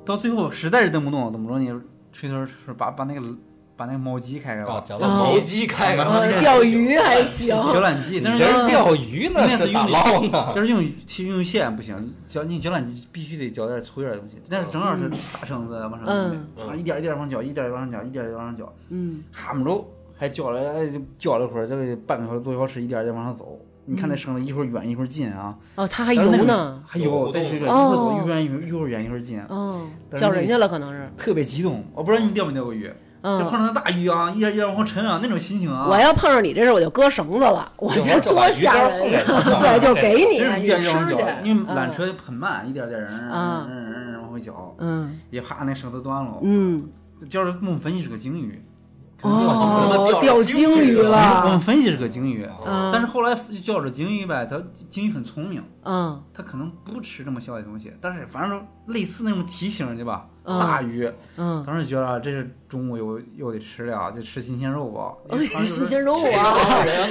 [0.04, 1.80] 到最后实在是蹬不动，怎么着呢？
[2.12, 3.20] 吹头是把把那个
[3.76, 10.52] 把那个毛机开开啊，吧，脚哦了毛机开开，呃，钓鱼还行，绞缆机，但是钓鱼呢，那是是打用捞呢。
[10.56, 19.86] 要是用去用线不行，绞你绞缆机必须得绞点粗点的东西，但是正好是大绳子往上嗯，啊一点一点往上绞，一点一点往上绞，一点一点往上绞，嗯哈不着，
[20.18, 23.58] 还叫了哎就绞了一会儿，这个半个小时多小时，一点一点往上走。
[23.90, 31.82] 你看那绳子一会儿远一会儿近啊，哦，它还游呢，还有有互动在这个一会哦儿走一会儿远一会儿一会儿远一会儿近，嗯，但是那个叫人家了可能是，特别激动。
[31.94, 32.82] 我不知道你钓没钓过鱼，
[33.22, 33.50] 就碰嗯。
[33.50, 39.22] 上那大鱼啊，一点一点往后沉啊，那种心情啊，我要碰上你这事，我就割绳子了，我就这多吓人呀！
[39.58, 46.34] 对，就给你，一你点一点往吃去上绞，，因为缆嗯车很慢，一点点人嗯啊嗯嗯嗯往回绞，嗯也怕那绳子断了。
[46.42, 46.78] 嗯，
[47.30, 48.62] 叫着我们分析是个鲸鱼，
[49.20, 56.22] 可能钓鲸鱼哦，钓鲸鱼我们了，分析是个鲸鱼，嗯，但是后来就叫着鲸鱼呗，它鲸鱼很聪明，嗯。
[56.32, 65.12] 它可能不吃这么小的东西，但是反正类似那种体型的吧，嗯大鱼，嗯，当时觉得这是中午又又得吃了，就吃新鲜肉吧。
[65.30, 66.54] 哎，新鲜肉这啊，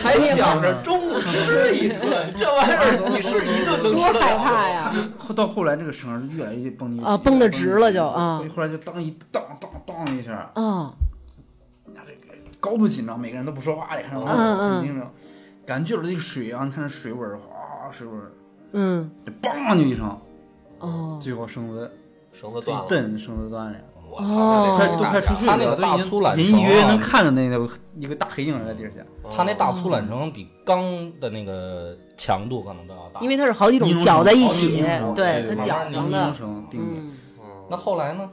[0.02, 4.94] 还想着中午吃一顿， 这玩意儿你是一顿能多害怕呀！
[5.18, 8.42] 后到后来这个绳儿越来越绷得啊绷得直了就啊。
[8.56, 10.90] 后来就当一当当当一下，嗯
[12.68, 15.10] 高度紧张，每个人都不说话的，看着很紧张，
[15.66, 18.14] 感觉就是这个水啊，你看这水味，哗，水味，
[18.74, 19.10] 嗯。
[19.26, 20.20] 这梆就一声，
[20.80, 21.18] 哦。
[21.22, 21.90] 最后绳子
[22.34, 23.80] 一绳子断了，蹬，绳子断了，
[24.12, 27.66] 我哦操，都快出水他那个了，都已经大粗缆隐隐约约能看着那个
[27.96, 29.02] 一个大黑影在地下。
[29.34, 30.84] 他那大粗缆绳比钢
[31.22, 33.22] 的那个强度可能都要大。
[33.22, 34.82] 因为它是好几种尼龙搅在一起
[35.16, 36.10] 对对它搅对上的。
[36.10, 37.00] 尼龙，绳钉的。
[37.00, 37.14] 嗯。
[37.70, 38.30] 那后来呢？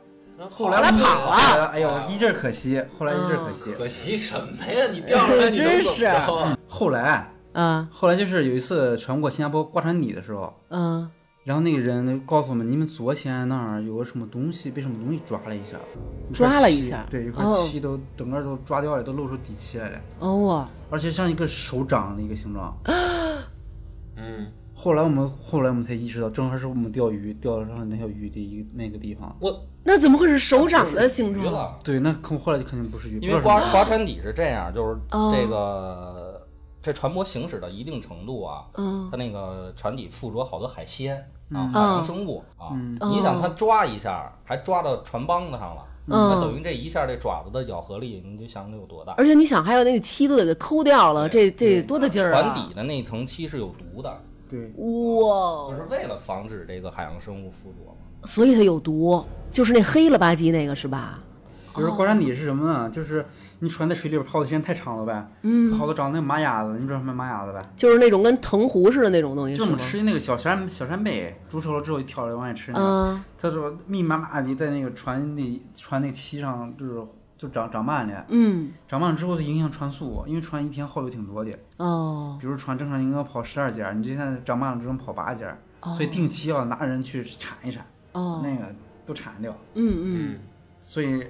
[0.51, 1.67] 后来跑了。
[1.73, 3.73] 哎呦，一阵儿可惜，后来一阵儿可惜。
[3.73, 4.87] 可惜什么呀？
[4.93, 6.09] 你钓上来真是
[6.69, 7.87] 后来，嗯。
[7.91, 11.11] 后来就是有一次船过新加坡挂船底的时候，嗯。
[11.45, 15.77] 然后那个人告诉我们，你们昨天那儿有个什么东西，被什么东西抓了一下，
[16.33, 20.37] 抓了一下对，一块哦漆都整个都抓掉了，都露出底漆来了，哦。
[20.39, 22.75] 哇而且像一个手掌的一个形状。
[24.17, 29.35] 嗯，后来我们后来我们才意识到，正好是我们钓鱼钓上那条鱼的一个那个地方。
[29.41, 31.47] 我那怎么会是手掌的形状？
[31.47, 31.79] 鱼了。
[31.85, 36.47] 对，那可后来就肯定不是鱼，因为不知道是刮刮船底是这样，就是哦这个、
[36.83, 41.17] 这船舶行驶到一定程度啊，嗯它那个船底附着好多海鲜
[41.53, 49.13] 啊，嗯海洋生物啊，嗯你想它抓一下，还抓到船帮子上了，那嗯等于这一下这爪子的咬合力，你就想得有多大。
[49.13, 52.43] 而且你想，还有那个漆都得给抠掉了，这这多大劲儿啊！
[52.43, 57.93] 船底的那层漆是有毒的，对，哇就，是为了防止这个海洋生物附着嘛。
[58.25, 61.21] 所以它有毒，就是那黑了吧唧那个是吧？
[61.77, 62.89] 就是刮船底是什么呢？
[62.89, 63.27] 就是
[63.59, 67.61] 你船在水里边泡的时间太长了呗，嗯，泡的长那马牙子，你知道什么马牙子呗？
[67.77, 69.85] 就是那种跟藤壶似的那种东西，就是我们吗？
[69.85, 72.85] 吃那个小扇小扇贝，煮熟了之后一挑着往外吃那个。
[72.85, 77.03] 嗯他说密密麻麻的在那个船那船那漆上，就是
[77.45, 78.73] 就长长慢了，嗯。
[78.89, 81.53] 长慢了之后就影响船速，因为船一天耗油挺多的。
[81.77, 82.39] 哦。
[82.41, 85.47] 比如船正常应该跑十二节，你这现在长慢了只能跑八节，
[85.81, 88.75] 哦，所以定期要拿人去铲一铲，哦，那个
[89.05, 89.55] 都铲掉。
[89.75, 90.39] 嗯嗯。
[90.81, 91.25] 所以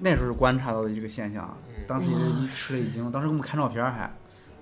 [0.00, 3.10] 那时候观察到的这个现象，当时也是一吃了一惊。
[3.10, 4.10] 当时给我们看照片还，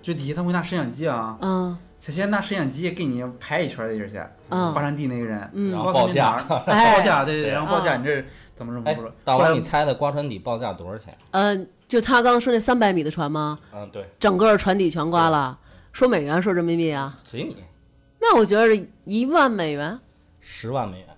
[0.00, 1.76] 就底下他会拿摄像机啊，嗯。
[2.06, 4.20] 他先拿摄像机给你拍一圈儿的地儿去，
[4.50, 4.74] 嗯。
[4.74, 5.72] 华山地那个人，嗯。
[5.72, 6.62] 然后报价报
[7.02, 7.52] 价 对对，对。
[7.52, 8.00] 然后报价嗯。
[8.00, 8.24] 你这
[8.54, 11.12] 怎么怎么说？，大王，你猜的刮船底报价多少钱？
[11.32, 13.58] 嗯，就他刚刚说那三百米的船吗？
[13.72, 15.58] 嗯，对，整个船底全刮了，
[15.92, 17.18] 说美元说人民币啊？
[17.24, 17.56] 随你，
[18.20, 19.98] 那我觉得是一万美元，
[20.40, 21.08] 十万美元。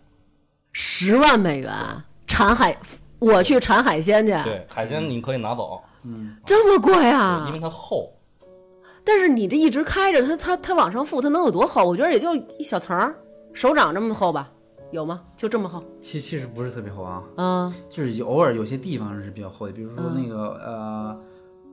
[0.73, 1.73] 十万美元
[2.27, 2.77] 产海，
[3.19, 7.53] 我去产海鲜去，对，海鲜你可以拿走，嗯这么贵啊因？
[7.55, 8.13] 为它厚。
[9.03, 11.85] 但是你这一直开着，它它它往上覆，它能有多厚？
[11.85, 13.15] 我觉得也就一小层儿，
[13.55, 14.51] 手掌这么厚吧？
[14.93, 15.23] 有吗？
[15.37, 15.83] 就这么厚？
[16.01, 21.21] 其其实不是特别厚啊，嗯就是有偶尔有些地方是比较厚的，比如说嗯那个、呃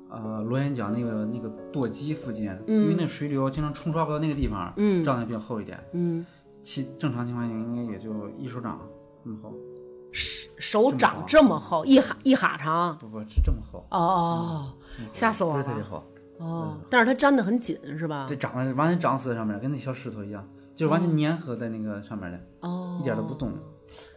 [0.10, 5.80] 呃螺旋桨那个那个舵机附近，嗯因为那水流经常冲刷不到那个地方，嗯长得比较厚一点。
[5.94, 6.26] 嗯，
[6.62, 8.80] 其正常情况下应该也就一手掌
[9.24, 9.54] 那么厚，
[10.12, 10.50] 手
[10.92, 12.98] 手掌这么厚，一哈一哈长。
[13.00, 14.74] 不不是这么厚，哦哦
[15.14, 15.98] 吓死我了不是特别厚，
[16.40, 18.36] 哦哦，但是它粘得很紧，是吧这？
[18.36, 23.52] 长得完全长死在上面，跟那小石头一样，就是完全粘合在那个上面的，哦，一点都不动。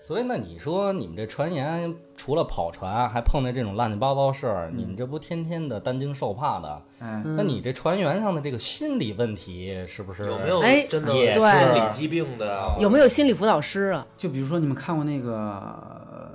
[0.01, 6.83] 所以那你说你们这船员除了跑船，还碰见这种乱七八糟事儿，你们这不天天的担惊受怕的？
[7.01, 12.75] 哎，嗯那你这船员上的这个心理问题是不是有没有哎真的心理疾病的啊？
[12.79, 14.07] 有没有心理辅导师啊？
[14.17, 16.31] 就比如说你们看过那个呃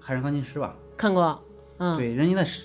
[0.00, 0.74] 海上钢琴师吧？
[0.96, 1.40] 看过？
[1.78, 2.64] 嗯，对，人家那是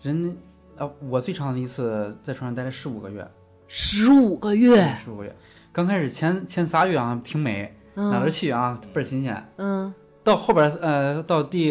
[0.00, 0.34] 人
[0.78, 3.28] 啊，我最长的一次在船上待了十五个月，
[3.68, 5.36] 十五个月，十五个月。
[5.76, 9.52] 刚开始前前仨月啊挺美，哪儿嗯去啊倍儿新鲜。
[9.58, 9.92] 嗯。
[10.24, 11.70] 到后边呃到第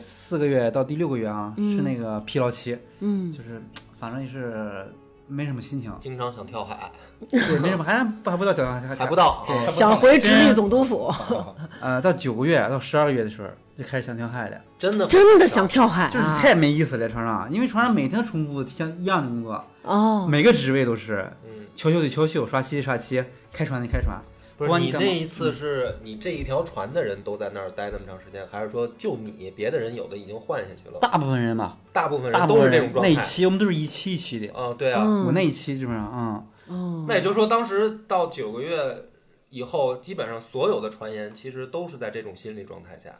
[0.00, 1.76] 四个月到第六个月啊、嗯。
[1.76, 3.30] 是那个疲劳期，嗯。
[3.30, 3.62] 就是
[4.00, 4.92] 反正也是
[5.28, 6.90] 没什么心情，经常想跳海，
[7.30, 11.14] 对，没什么还还不到脚还还不到，想回直隶总督府，
[11.80, 16.38] 呃到九个月到十二个月的时候就开始想跳海了，真的真的想跳海就是啊！
[16.40, 23.22] 太没意思了，船上，因为船上每天重复像一样的工作，哦，每个职位都是嗯，敲绣的敲绣，刷漆的刷漆，
[23.52, 24.18] 开船的开船。
[24.58, 30.98] 不是你那一次是你这一条船的人都在那儿待那么长时间，还是说就你别的人有的已经换下去了？
[30.98, 33.10] 大部分人吧，大部分人都是这种状态。
[33.10, 39.04] 那一期我们都是一期一期的，哦，对啊，嗯我那一期基本上，嗯，哦，那也就是说，当时到九个月
[39.50, 43.10] 以后，基本上所有的传言其实都是在这种心理状态下。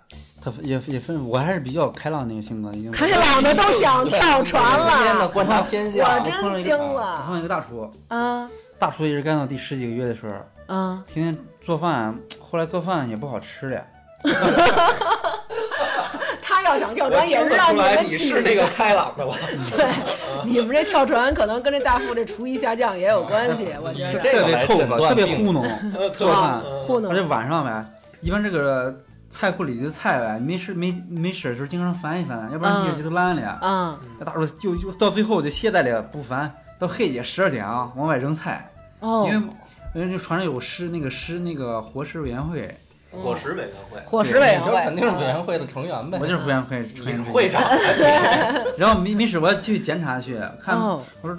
[0.42, 4.62] 他也也分，我还是比较开朗那个性格，已经开朗的都想跳船
[5.04, 11.02] 天天观察天下我，真惊了碰上一个大厨，啊大厨一直干到第十几个月的时候，啊！
[11.06, 13.82] 天天做饭，后来做饭也不好吃了。
[16.66, 19.36] 他要想跳船，也是让你们你是那个开朗的吧。
[19.76, 19.86] 对，
[20.44, 24.18] 你们这跳船可能跟这大副这厨艺下降也有关系， 我觉得。
[24.18, 25.64] 这个特别透彻，来诊断特别糊弄，
[25.96, 26.60] 呃做饭。
[26.66, 27.84] 嗯糊弄而且晚上呗，
[28.20, 28.94] 一般这个
[29.30, 33.48] 菜库里的菜呗，没事没没事的时候经常翻一翻，要不然第二季都烂了。
[33.60, 38.68] 啊那大叔就就到最后就懈怠了，不翻，到黑夜十二点啊往外扔菜，
[39.00, 39.46] 哦因，为
[39.94, 42.72] 因为这船上有师那个师那个伙食委员会，
[43.22, 44.00] 伙食委员会。
[44.04, 46.18] 伙食委员会肯定是委员会的成员呗。
[46.20, 47.32] 我就是委员会成员之一。
[47.32, 47.62] 会长，
[48.78, 51.02] 然后没没事我要去检查去看，哦。
[51.22, 51.36] 我说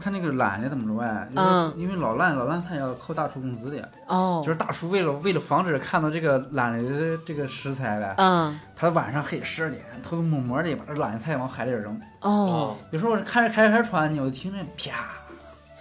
[0.00, 1.72] 看那个懒的怎么着哎，嗯。
[1.76, 4.42] 因为老烂老烂他要扣大厨工资的，哦。
[4.44, 8.58] 就是大厨为了为了防止看到这个懒的这个食材呗，嗯。
[8.76, 12.00] 他晚上黑十二点偷偷摸摸的把这懒的菜往海里扔。
[12.20, 15.08] 哦，有时候我开着开着开着船呢，我就听着啪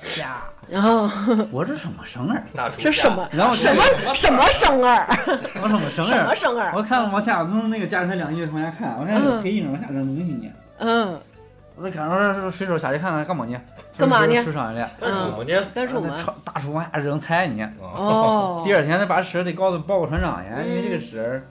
[0.01, 1.03] 啪， 然后
[1.51, 2.43] 我说这什么生儿？
[2.55, 3.81] 大厨这什么然后什么
[4.13, 5.07] 什么生儿？
[5.61, 6.35] 我什么声什么儿？
[6.35, 6.71] 声儿？
[6.75, 10.51] 我看往下，我从那个驾驶台两翼往下看，我看有黑影往下扔东西呢。
[10.79, 11.19] 嗯
[11.79, 13.55] 我就赶着水手下去看看干嘛呢？
[13.97, 15.67] 干嘛呢吃上来了，干什么呢？
[15.73, 16.35] 干什么？
[16.43, 17.69] 大厨往下扔菜呢。
[17.79, 21.47] 哦，第二天他把屎得告诉报告船长呀，因为这个屎，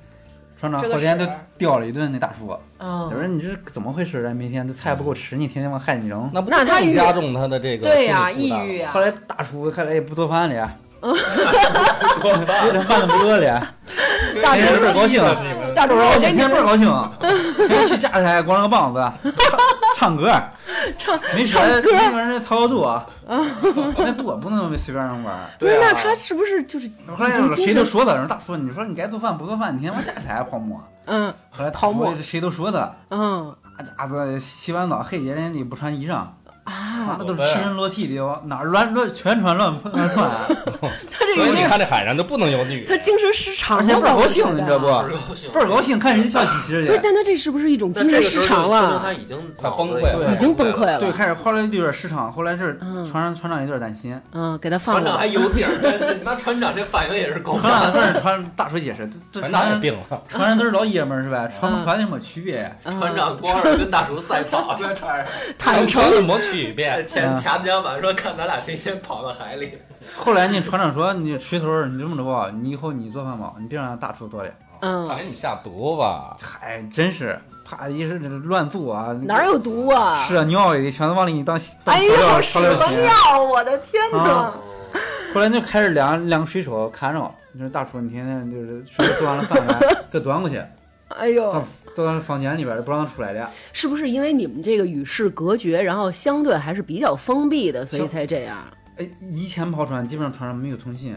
[0.59, 2.49] 船长这个后天都屎叼了一顿那大叔。
[2.79, 4.35] 哦有人你这是怎么回事啊？
[4.35, 6.31] 每天这菜不够吃，你天天往海里扔。
[6.33, 11.13] 那不那他加重他的这个对理负担吗抑郁呀后，来大叔后来也不做饭了， 做
[12.83, 13.67] 饭都不做了，
[14.43, 15.23] 大天天倍儿高兴，
[15.75, 16.87] 大主任，我觉得你天天倍儿高兴，
[17.57, 19.13] 天天去架子台光着个膀子，
[19.97, 20.33] 唱歌，
[20.99, 22.87] 唱没车唱歌那玩意儿掏肚，
[23.99, 25.51] 那我不能随便让玩。
[25.59, 30.81] 对啊那他是不是就是后来谁都说的，人大叔，你说你该做饭不做饭，你天天往架子台泡沫。
[31.07, 36.25] 嗯后来大泡沫叔谁都说的，嗯那家伙洗完澡黑姐人家不穿衣裳，
[36.67, 40.29] 啊，那都是赤身裸体的，往哪儿乱乱全船乱乱窜，
[41.11, 42.97] 他这所以你个看这海上都不能有女的。
[42.97, 44.87] 他精神失常了而且倍儿高兴你知道不？
[44.87, 47.01] 倍儿高兴，倍儿高兴，看人家笑嘻嘻的不是，的。
[47.03, 49.15] 但他这是不是一种精神失常这个时候就说明他了？
[49.15, 50.99] 已经快崩溃了已经崩溃了。
[50.99, 55.27] 对，开始后来就有点失常，后来是嗯船上船长有点担心，嗯，给他放了船长还。
[55.37, 57.93] 有点儿担心，那船长这反应也是高船长慢。
[57.93, 61.47] 跟着船大叔解释，船长也船病了，船上都是老爷们儿是吧？
[61.47, 64.75] 船嗯不船有什么区别船长光着跟大叔赛跑，
[65.59, 67.05] 坦诚有什么区别？
[67.05, 69.79] 前掐不讲板说看咱俩谁先跑到海里。
[70.17, 74.51] 后来呢，船长说你锤头儿，你这么着吧，你以后你做饭吧，你别让大厨做了。
[74.81, 76.37] 嗯怕给你下毒吧？
[76.43, 80.23] 嗨，真是怕一是乱做啊，哪有毒啊？
[80.29, 83.01] 是啊，尿也全都往里你当当哎调料呦，料品。
[83.01, 83.43] 尿！
[83.43, 84.55] 我的天哪啊！
[85.35, 89.81] 后来就开始两两个水手看着，你说大厨，你天天就是水手做完了饭来，
[90.13, 90.63] 给端过去，
[91.09, 91.65] 哎呦
[91.97, 93.51] 到，到房间里边儿不让他出来了。
[93.73, 98.59] 是不是因为你们这个与世隔绝，然后相对还是比较封闭的，所以才这样？
[98.99, 101.15] 哎，以前跑船基本上船上没有通信，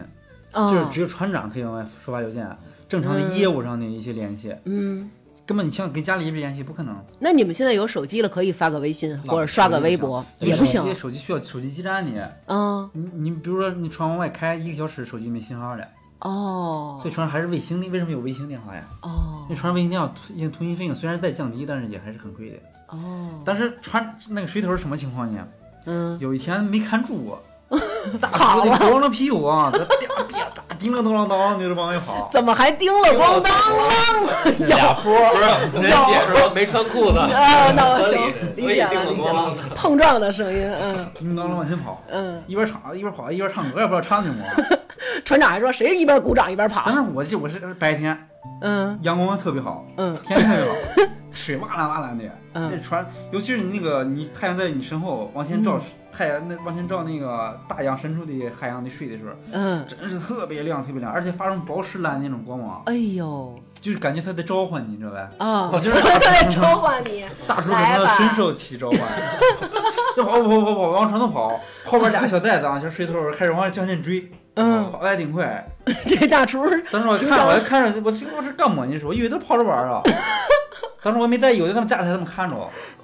[0.53, 2.45] 哦就是只有船长可以往外收发邮件，
[2.87, 5.09] 正常的嗯业务上的一些联系，嗯，
[5.45, 7.01] 根本你像跟家里一直联系不可能。
[7.19, 11.09] 那你们现在有手机了，可以发个微信或者刷个微博，也不行手。
[11.09, 15.87] 机需要手机基站的，嗯，你你比如说你船往外开一个小时，手机没信号了，
[16.21, 17.87] 哦所以船上还是卫星的。
[17.89, 18.83] 为什么有卫星电话呀？
[19.01, 22.57] 哦那船上卫星电话因为通信费用虽然在降低，但是也还是很贵的。
[22.87, 25.47] 哦，但是船那个水头是什么情况呢？
[25.85, 27.37] 嗯，有一天没看住，
[28.19, 32.29] 大叔的光着屁股啊，在啪啪啪叮了咚啷当就是往外跑。
[32.31, 34.67] 怎么还叮了咣当啷？
[34.67, 39.55] 俩波不是，人家解释说没穿裤子， 啊，那我行，所以理解了，叮了咣理解了。
[39.75, 42.41] 碰撞的声音，嗯叮当啷往前跑，嗯。
[42.47, 44.43] 一边唱一边跑一边唱歌，也不知道唱什么。
[45.23, 46.83] 船长还说谁一边鼓掌一边跑。
[46.85, 46.95] 但？
[46.95, 48.17] 是我记得我是白天
[48.61, 48.97] 嗯。
[49.03, 50.17] 阳光特别好，嗯。
[50.25, 52.23] 天特别好， 水哇啦哇啦的。
[52.53, 52.69] 嗯。
[52.71, 55.79] 那船，尤其是你那个你太阳在你身后往前照，
[56.11, 63.57] 太阳那往前照那个大洋深处的海洋的水的时候，嗯，真是特别亮特别亮，而且发出宝石蓝那种光芒，哎呦。
[63.81, 65.29] 就是感觉他在召唤你，你知道呗？
[65.37, 68.03] 啊，我就是他在召唤你，大叔可来吧。
[68.03, 68.99] 能深受其召唤，
[70.17, 74.29] 就跑跑跑跑往船头跑，后边俩小袋子啊，小水头开始往向前追，
[74.61, 75.67] 嗯，跑得还挺快。
[76.05, 78.99] 这大厨当时我看，我看着我我这干么呢？
[78.99, 80.01] 是我以为他跑着玩儿啊。
[81.01, 82.55] 当时我没在意，我就他们架着台他们看着，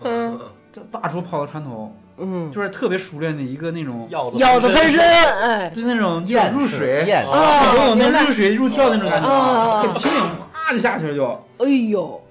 [0.04, 0.40] 嗯
[0.74, 11.26] 这大厨跑到船头，嗯，就是特别熟练的一个那种，腰子翻身，哎，就是那种就是入水，啊哦游泳那入水入跳那种感觉很轻盈，啪就下去了就。
[11.60, 12.22] 哎呦，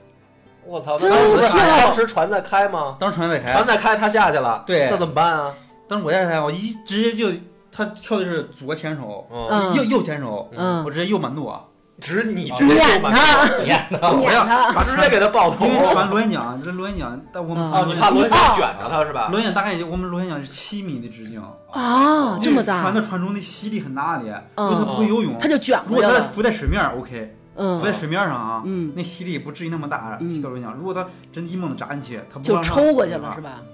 [0.66, 0.98] 我操！
[0.98, 2.98] 真那当时跳当时船在开吗？
[3.00, 4.62] 当时船在开船，在开，他下去了。
[4.66, 5.54] 对那怎么办啊？
[5.88, 7.34] 当时我在台，我一直接就
[7.74, 10.84] 他跳的是左前手，嗯，右右前手，嗯。
[10.84, 11.70] 我，直接右满舵，
[12.00, 15.66] 指你啊直接撵就满他，厌的，我要撵他，直接给他爆头。
[15.66, 15.72] 因。
[15.72, 19.28] 为船螺旋桨，这螺旋桨，但我们嗯哦，你怕螺旋桨卷着他是吧？
[19.30, 22.80] 螺旋桨大概也就我们螺旋桨是七米的直径，啊，这么大。
[22.80, 27.78] 船，的船中的吸力很大的，因嗯为它不会游泳，他就卷如果它了，浮在水面，OK，嗯。
[27.80, 28.92] 浮在水面上啊，嗯。
[28.94, 30.28] 那吸力不至于那么大，嗯。
[30.28, 30.76] 吸到螺旋桨。
[30.76, 33.40] 如果它真一猛子扎进去，它不就往上抽过去浮了是？
[33.40, 33.50] 吧？
[33.60, 33.66] 嗯，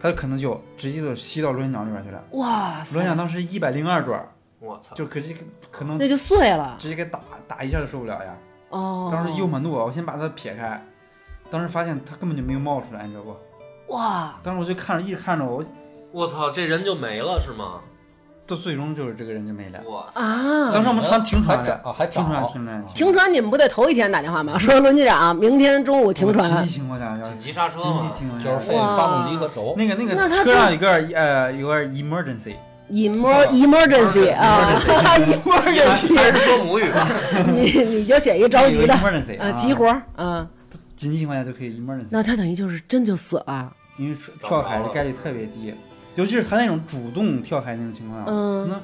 [0.00, 2.22] 它可能就直接就吸到螺旋桨里边去了。
[2.32, 4.26] 哇螺旋桨，当时一百零二转，
[4.60, 4.94] 我操！
[4.94, 5.34] 就可是
[5.70, 8.36] 可能那就碎了直接给打打一下就受不了呀。
[8.70, 9.10] 哦。
[9.12, 10.84] 当时又满舵，我先把它撇开，
[11.50, 13.94] 当时发现它根本就没有冒出来，你知道不？
[13.94, 15.64] 哇，当时我就看着一直看着我，
[16.12, 17.80] 我操，这人就没了是吗？
[18.48, 19.78] 到最终就是这个人就没了。
[19.84, 20.20] 我操！
[20.20, 20.72] 啊！
[20.72, 24.56] 当时我们船停船了，找还停船，停船停船，你们不得头一天打电话吗？
[24.58, 26.70] 说轮机长，明天中午停船紧船急。
[26.72, 28.40] 情况下要紧急刹车紧急嘛。
[28.42, 29.74] 就是费发动机和轴。
[29.76, 37.06] 那个那个车上有个呃有个 emergency，Emer emergency 啊 还，emergency，是说母语吧？
[37.46, 40.48] 你你就写一个着急的，emergency 呃，啊急活儿，嗯，
[40.96, 45.74] 紧急情况下就可以 emergency，那他等于就是真就死了，因为跳海的概率特别低，
[46.18, 48.80] 尤其是他那种主动跳海那种情况可能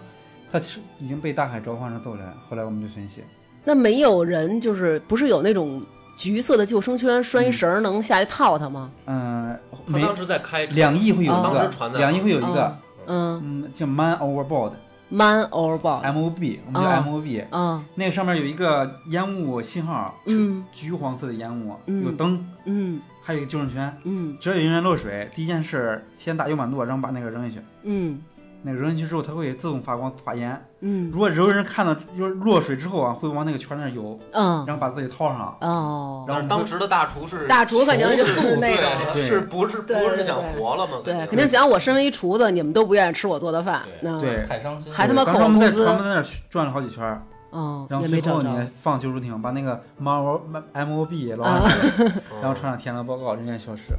[0.53, 2.33] 他是已经被大海召唤上斗来。
[2.49, 3.25] 后来我们就分析，
[3.65, 5.83] 那没有人就是不是有那种
[6.17, 8.89] 橘色的救生圈拴一绳儿能下去套他吗？
[9.07, 12.77] 嗯，每他当时在开两翼会有一个两翼会有一哦个，
[13.07, 13.43] 嗯。
[13.45, 14.75] 嗯，叫 Man Overboard。
[15.09, 16.03] ，man overboard。
[16.03, 17.85] M O B，我们叫哦 M O B，、嗯。
[17.97, 20.65] 那个上面有一个烟雾信号，嗯。
[20.73, 22.05] 橘黄色的烟雾，嗯。
[22.05, 23.97] 有灯，嗯还有一个救生圈。
[24.05, 27.61] 嗯只要有人员落水，第一件事先打油满舵，然后把那个扔下去。
[27.83, 28.21] 嗯
[28.67, 30.59] 那个扔进去之后，它会自动发光发烟。
[30.81, 35.55] 嗯如果有人看到就是落水之后啊，会往那个圈那游，嗯然后把自己套上。
[35.61, 40.93] 哦，然后当时的大厨是大厨肯定就是那种对是不是不是想活了吗？
[41.05, 44.97] 对，肯定想我身为一厨子，你们都不愿意吃我做的饭，对太伤心了。
[44.97, 47.23] 还他妈扣工资船在那转了好几圈
[47.55, 48.71] 儿， 哦，然后也没找最后你着。
[48.75, 53.93] 放救助艇，把那个 M M O B 捞啊上去，嗯然后船上填了报告，人员消失。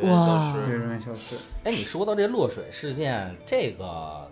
[0.00, 1.36] 人员消哇失对，人员消失。
[1.64, 4.30] 哎，你说到这落水事件，这个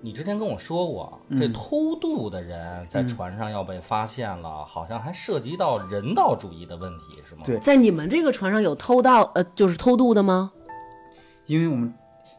[0.00, 7.42] 你之前跟我说过，嗯这偷渡的人在船上要被发现了，好像还涉及到人道主义的问题，是吗？
[7.44, 10.50] 对在你们这个船上有偷盗呃，就是偷渡的吗？
[11.46, 11.92] 因为我们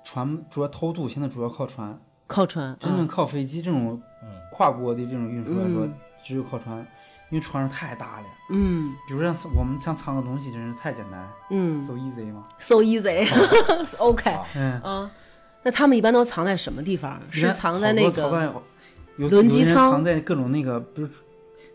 [0.04, 4.02] 船主要偷渡，现在主要靠船，靠船，真正嗯靠飞机这种嗯
[4.60, 6.86] 跨国的这种运输来说嗯，只有靠船，
[7.30, 8.26] 因为船上太大了。
[8.50, 8.94] 嗯。
[9.08, 11.26] 比如像我们想藏个东西，真是太简单。
[11.50, 12.44] 嗯，so easy 嘛。
[12.58, 14.46] ，so easy，OK，啊。
[14.56, 15.10] 嗯，嗯，
[15.64, 17.22] 那他们一般都藏在什么地方？
[17.32, 18.54] 是藏在那个
[19.16, 19.92] 有轮机舱？
[19.92, 21.08] 藏在各种那个，比如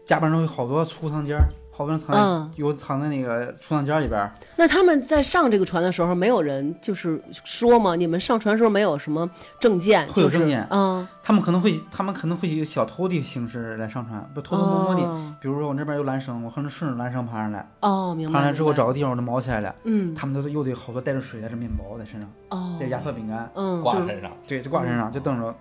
[0.05, 1.35] 甲板上有好多储藏间
[1.75, 4.33] 儿，好多人藏在、嗯有藏在那个储藏间里边。
[4.57, 7.97] 那他们在上这个船的时候，没有人就是说吗？
[7.97, 10.07] 你们上船的时候没有什么证件？
[10.09, 15.03] 会有证件嗯，他们可能会，他们可能会以小偷的形式来上船，不偷偷摸摸的。
[15.03, 18.35] 哦比如说我这边有缆绳，我可能顺着缆绳爬上来，哦，明白。
[18.35, 19.75] 爬上来之后找个地方我就锚起来了。
[19.85, 25.55] 嗯他们都又得好多带着水带着面包在身上，哦，带压缩饼干，嗯就是挂身上，对，就挂身上，就等着。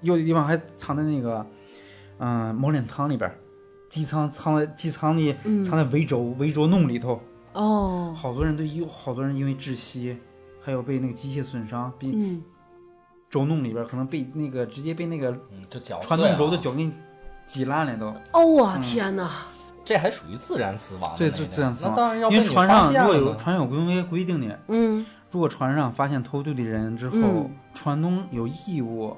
[0.00, 1.46] 有的地方还藏在那个，
[2.18, 3.34] 嗯、毛脸汤里边儿，
[3.94, 5.62] 机舱藏在机舱里，嗯。
[5.62, 7.20] 藏在围轴围轴弄里头。
[7.52, 8.12] 哦。
[8.16, 10.18] 好多人都有好多人因为窒息，
[10.60, 12.42] 还有被那个机械损伤，被嗯。
[13.30, 15.32] 轴弄里边可能被那个直接被那个
[16.02, 16.90] 传动轴的脚给
[17.46, 18.06] 挤烂了都。
[18.32, 19.30] 哦我天哪！
[19.84, 21.92] 这还属于自然死亡的对，那种就自然死亡。
[21.92, 25.06] 那当然要因为船上如果有船有规规定的，嗯。
[25.30, 27.50] 如果船上发现偷渡的人之后，嗯。
[27.72, 29.16] 船东有义务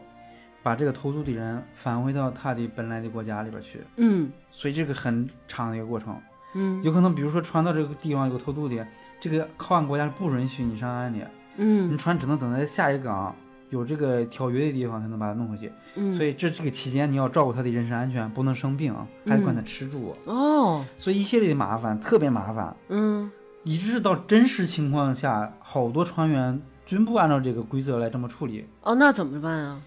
[0.67, 6.21] 把这个偷渡的人返回到他的本来的国家里边去，嗯所以这个很长的一个过程。
[6.57, 8.85] 嗯有可能比如说船到这个地方有偷渡的，
[9.21, 11.21] 这个靠岸国家是不允许你上岸的，
[11.57, 13.33] 嗯你嗯船只能等在下一港
[13.71, 15.71] 有这个条约的地方才能把它弄回去。
[15.95, 18.93] 嗯，所以这这个期间你要照顾他的人身安全，不能生病，
[19.25, 22.75] 还得管他吃住，哦所以一系列的麻烦，特别麻烦。
[22.89, 23.31] 嗯
[23.63, 28.67] 以致到真实情况下，好多船员均不按照这个规则来这么处理。
[28.83, 29.81] 哦，那怎么办啊？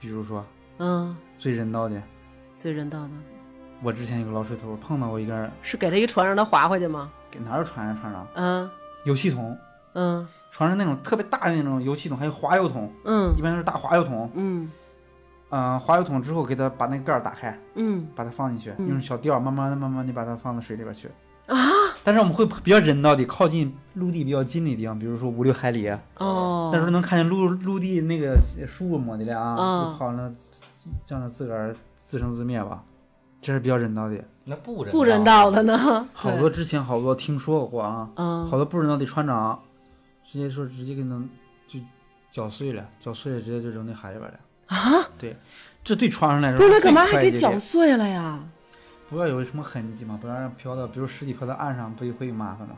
[0.00, 0.44] 比如说
[0.78, 2.00] 嗯，最人道的，
[2.56, 3.10] 最人道的。
[3.82, 7.10] 我之前有个老水头碰到过一个人，是给他一船让他划回去吗？
[7.30, 8.70] 给哪有船呀、船上嗯。
[9.04, 9.56] 油气桶，
[9.94, 10.26] 嗯。
[10.50, 13.34] 船上那种特别大的那种油气桶，还有滑油桶，嗯。
[13.36, 14.30] 一般都是大滑油桶。
[14.34, 14.70] 嗯。
[15.50, 18.06] 嗯、滑油桶之后给它把那个盖儿打开，嗯。
[18.14, 18.88] 把它放进去，嗯。
[18.88, 21.08] 用小吊慢慢的、慢慢的把它放到水里边去。
[21.48, 21.56] 啊
[22.04, 30.36] 但是我们会比较人道的靠近陆地比较近的地方，比如说五六海里，哦，那时候能看见陆陆地那个树么的了啊，哦就好像
[31.06, 32.82] 让它自个儿自生自灭吧，
[33.42, 34.16] 这是比较人道的。
[34.44, 36.08] 那不人不人道的呢？
[36.14, 39.60] 好多之前好多听说过啊，嗯好多不人道的船长，
[40.24, 41.28] 直接说直接给能
[41.66, 41.78] 就
[42.30, 44.38] 绞碎了，绞碎了直接就扔那海里边了。
[44.66, 45.36] 啊，对，
[45.84, 48.40] 这对船上来说不是那干嘛还给搅碎了呀？
[49.08, 52.74] 不要有什么痕迹嘛，不要让飘到，比如尸体飘到岸上，不就会有麻烦吗？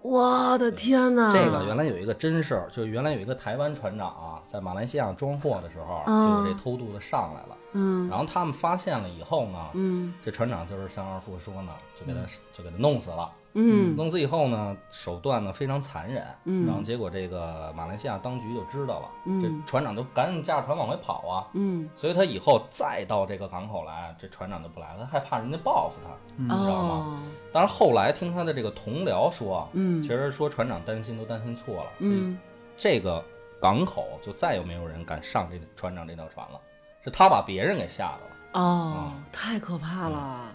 [0.00, 1.32] 我的天哪！
[1.32, 7.56] 这个原来有一个真事儿，就是原来有一个台湾船长啊，在马来西亚装货的时候，嗯就有这偷渡的上来了。
[7.72, 12.20] 嗯然后他们发现了以后呢，嗯这船长就是向二副说呢，就给他
[12.52, 13.30] 就给他弄死了。
[13.60, 16.24] 嗯弄死以后呢，手段呢非常残忍。
[16.44, 21.48] 嗯然后结果这个马来西亚当局就知道了，嗯这船长就赶紧驾着船往回跑啊。
[21.54, 26.88] 嗯所以他以后再到这个港口来，这船长就不来了，他害怕人家报复他，你知道吗？
[26.88, 27.18] 哦
[27.50, 32.38] 当然后来听他的这个同僚说，嗯其实说船长担心都担心错了，嗯
[32.76, 33.24] 这个
[33.60, 36.60] 港口就再也没有人敢上这船长这条船了，
[37.02, 38.62] 是他把别人给吓着了。
[38.62, 40.54] 哦，太可怕了！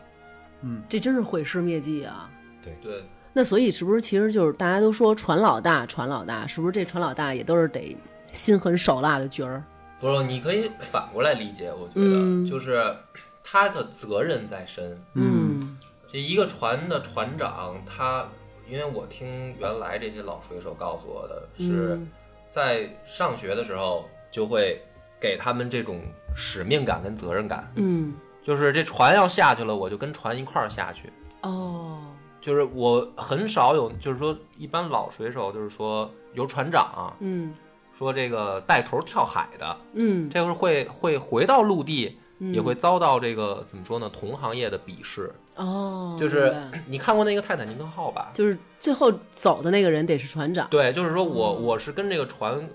[0.61, 2.29] 嗯，这真是毁尸灭迹啊！
[2.63, 2.73] 对。
[2.81, 3.03] 对，
[3.33, 7.95] 那所以是不是其实就是大家都说船老大，船老大，是不是这船老大也都是得
[8.31, 9.63] 心狠手辣的角儿？
[9.99, 12.43] 不是，你可以反过来理解，我觉嗯。
[12.43, 12.95] 得就是
[13.43, 14.97] 他的责任在身。
[15.13, 15.77] 嗯。
[16.11, 18.27] 这一个船的船长，他
[18.69, 22.07] 因为我听原来这些老水手告诉我的是，嗯。
[22.51, 24.79] 在上学的时候就会
[25.19, 25.99] 给他们这种
[26.35, 28.13] 使命感跟责任感，嗯。
[28.43, 31.11] 就是这船要下去了，我就跟船一块儿下去，
[31.43, 32.01] 哦，
[32.43, 37.55] 就是我很少有，就是说一般老水手就是说有船长嗯
[37.97, 44.09] 说这个带头跳海的，嗯，这会会会回到陆地，嗯也会遭到这个怎么说呢？
[44.09, 45.33] 同行业的鄙视。
[45.55, 46.53] 哦，就是
[46.87, 48.31] 你看过那个泰坦尼克号吧？
[48.33, 52.67] 就是最后走的那个人得是船长，对，就是说我我是跟这个船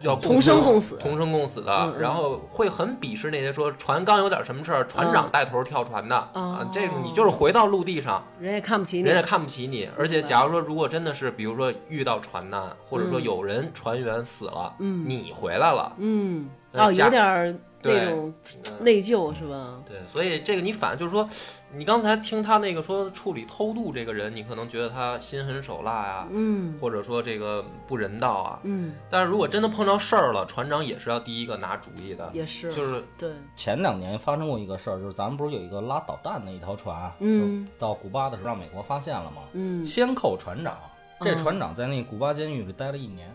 [0.00, 2.00] 要共同生共死同生共死的，嗯嗯。
[2.00, 9.02] 然后会很鄙视那些说船刚有点什么事儿，船长带头跳船的、哦啊，这个你就是回到陆地上，人也看不起你。
[9.04, 9.88] 人也看不起你。
[9.96, 13.22] 而且假如说如果真的是比如说遇到船难，或者说嗯。
[13.22, 15.04] 有人船员死了，嗯。
[15.06, 19.82] 你回来了，嗯，哦，有点儿那种嗯内疚是吧？
[19.88, 21.28] 对，所以这个你反就是说，
[21.74, 28.60] 你刚才听他那个说处理偷渡这个人，你可能觉得他心狠手辣呀、嗯或者说这个不人道啊。
[28.64, 39.42] 嗯，但是如果真的碰到事儿了，船长也是要第一个拿主意的，也是，就是对，前两年发生过一个事儿，就是咱们不是有一个拉导弹的一条船，啊嗯，到古巴的时候让美国发现了吗？
[39.54, 40.76] 嗯先扣船长，
[41.20, 43.34] 这嗯船长在那古巴监狱里待了一年，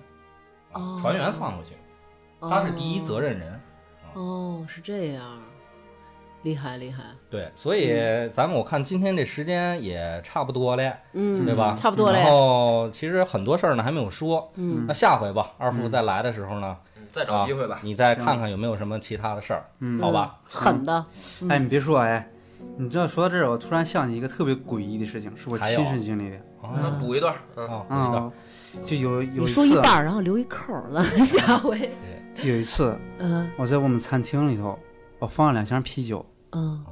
[1.01, 1.71] 船员放回去，
[2.41, 3.59] 他是第一责任人。
[4.13, 5.23] 哦，是这样，
[6.43, 7.93] 厉害厉害，对，所以
[8.31, 11.75] 咱们我看今天这时间也差不多了，嗯，对吧？
[11.77, 17.79] 差不多了然后其实很多事儿呢还没有说，嗯那下回吧，二副再来的时候呢，嗯再找机会吧啊。
[17.83, 20.37] 你再看看有没有什么其他的事儿，嗯好吧？
[20.47, 21.05] 狠的，
[21.49, 22.29] 哎，你别说，哎，
[22.77, 26.37] 你知道说到这儿，我突然想起一个特别诡异的事情，是我还有亲身经历的。
[26.81, 28.31] 那补一段，嗯，啊，回到啊，
[28.85, 31.85] 就有有你一次，说一半，然后留一扣儿，咱们下回，就
[32.43, 34.77] 有一次，嗯我在我们餐厅里头，
[35.19, 36.83] 我放了两箱啤酒，嗯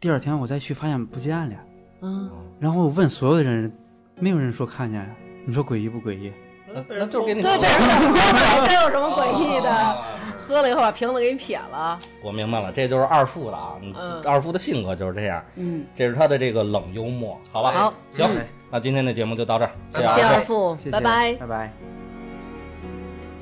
[0.00, 1.56] 第二天我再去发现不见了，
[2.02, 2.30] 嗯，
[2.60, 3.72] 然后我问所有的人，
[4.16, 5.08] 没有人说看见了。
[5.46, 6.32] 你说诡异不诡异？
[6.74, 9.70] 那那就是给你对，被人给喝了，这有什么诡异的？
[9.70, 9.96] 啊
[10.38, 17.72] 喝了以后把瓶子给你撇了，我明白了，这就是二副的啊，嗯二副的性格就是这样，嗯，这是他的这个冷幽默，好吧？
[17.72, 20.22] 好，行嗯，那今天的节目就到这儿，谢谢二副。
[20.22, 21.32] 二副谢，谢，拜拜。
[21.34, 21.72] 拜拜。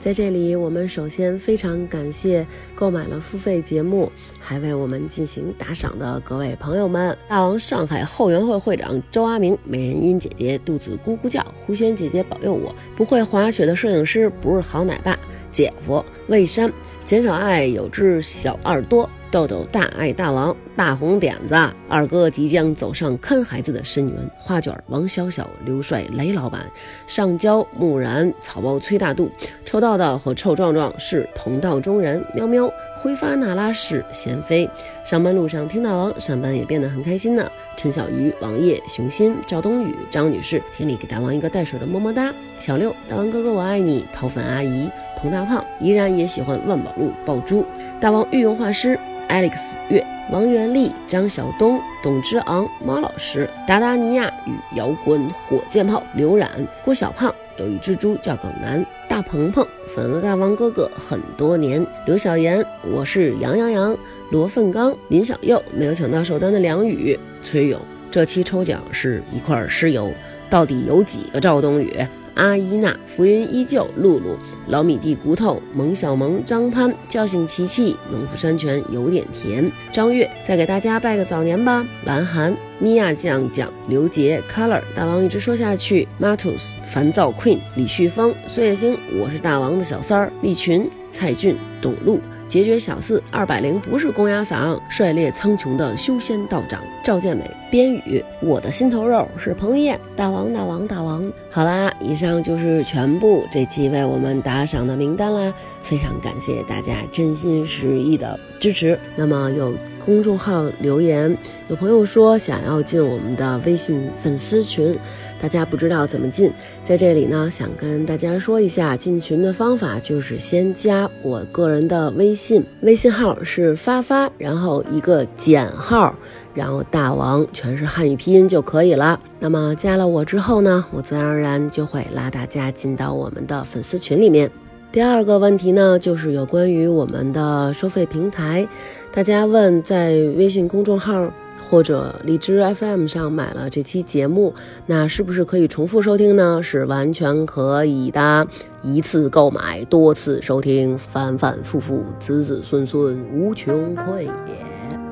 [0.04, 15.18] 在这里，我们首先非常感谢购买了付费节目还为我们进行打赏的各位朋友们：大王上海后援会会长周阿明、美人音姐姐肚子咕咕叫、狐仙姐姐保佑我、不会滑雪的摄影师不是好奶爸、
[15.50, 16.70] 姐夫魏山、
[17.02, 19.08] 简小爱有只小耳朵。
[19.30, 21.56] 豆豆大爱大王大红点子，
[21.94, 24.16] 二哥即将走上看孩子的深渊。
[24.36, 26.66] 花卷王小小刘帅雷老板
[27.06, 29.30] 上交木然草包崔大度
[29.64, 32.20] 臭道道和臭壮壮是同道中人。
[32.34, 34.68] 喵喵挥发那拉是贤妃。
[35.04, 37.48] 上班路上听大王，上班也变得很开心呢。
[37.76, 42.34] 陈小鱼、王烨、熊心、赵冬雨、张女士，田里给大王一个带水的么么哒。
[42.58, 44.04] 小六，大王哥哥我爱你。
[44.12, 47.64] 掏粉阿姨，彭大胖依然也喜欢万宝路爆珠。
[48.00, 48.98] 大王御用画师。
[49.34, 56.48] Alex 月、王元丽、张晓东、董之昂、猫老师、达达尼亚与摇滚火箭炮刘冉、
[56.84, 57.34] 郭小胖。
[57.56, 61.84] 有一只猪叫耿南，大鹏鹏粉了大王哥哥很多年。
[62.06, 63.98] 刘小岩，我是杨洋洋，
[64.30, 67.80] 罗奋刚、林小佑没有抢到首单的梁宇、崔勇。
[68.12, 70.12] 这期抽奖是一块石油，
[70.48, 71.92] 到底有几个赵冬雨？
[72.34, 74.36] 阿依娜、浮云依旧、露露、
[74.68, 79.70] 老米蒂骨头、萌小萌、张潘、叫醒琪琪、农夫山泉有点甜。
[79.92, 81.86] 张月，再给大家拜个早年吧。
[82.04, 86.08] 蓝涵、米娅酱酱、刘杰、Color、大王一直说下去。
[86.20, 90.32] Matus、烦躁 Queen、李旭峰、岁月星，我是大王的小三儿。
[90.42, 92.20] 利群、蔡俊、董路。
[92.54, 101.28] 解决小四二百零不是公鸭嗓，率列苍穹的修仙道长赵建美边宇，我的心头肉是彭于晏，大王大王大王。
[101.50, 105.52] 好啦，以上就是全部这期为我们打赏的名单啦，
[105.82, 108.96] 非常感谢大家真心实意的支持。
[109.16, 109.74] 那么有
[110.06, 111.36] 公众号留言，
[111.66, 114.96] 有朋友说想要进我们的微信粉丝群。
[115.44, 116.50] 大家不知道怎么进，
[116.82, 126.14] 在这里呢，想跟大家说一下进群的方法，就是先加我个人的微信，微信号是发发，然后一个减号，
[126.54, 129.20] 然后大王全是汉语拼音就可以了。
[129.38, 134.50] 那么加了我之后呢，我自然而然就会拉大家进到我们的粉丝群里面。
[134.90, 138.66] 第二个问题呢，就是有关于我们的收费平台，
[139.12, 141.30] 大家问在微信公众号。
[141.70, 144.54] 或者荔枝 FM 上买了这期节目，
[144.86, 146.62] 那是不是可以重复收听呢？
[146.62, 148.46] 是完全可以的，
[148.82, 155.03] 一次购买，多次收听，反反复复，子子孙孙无穷匮也。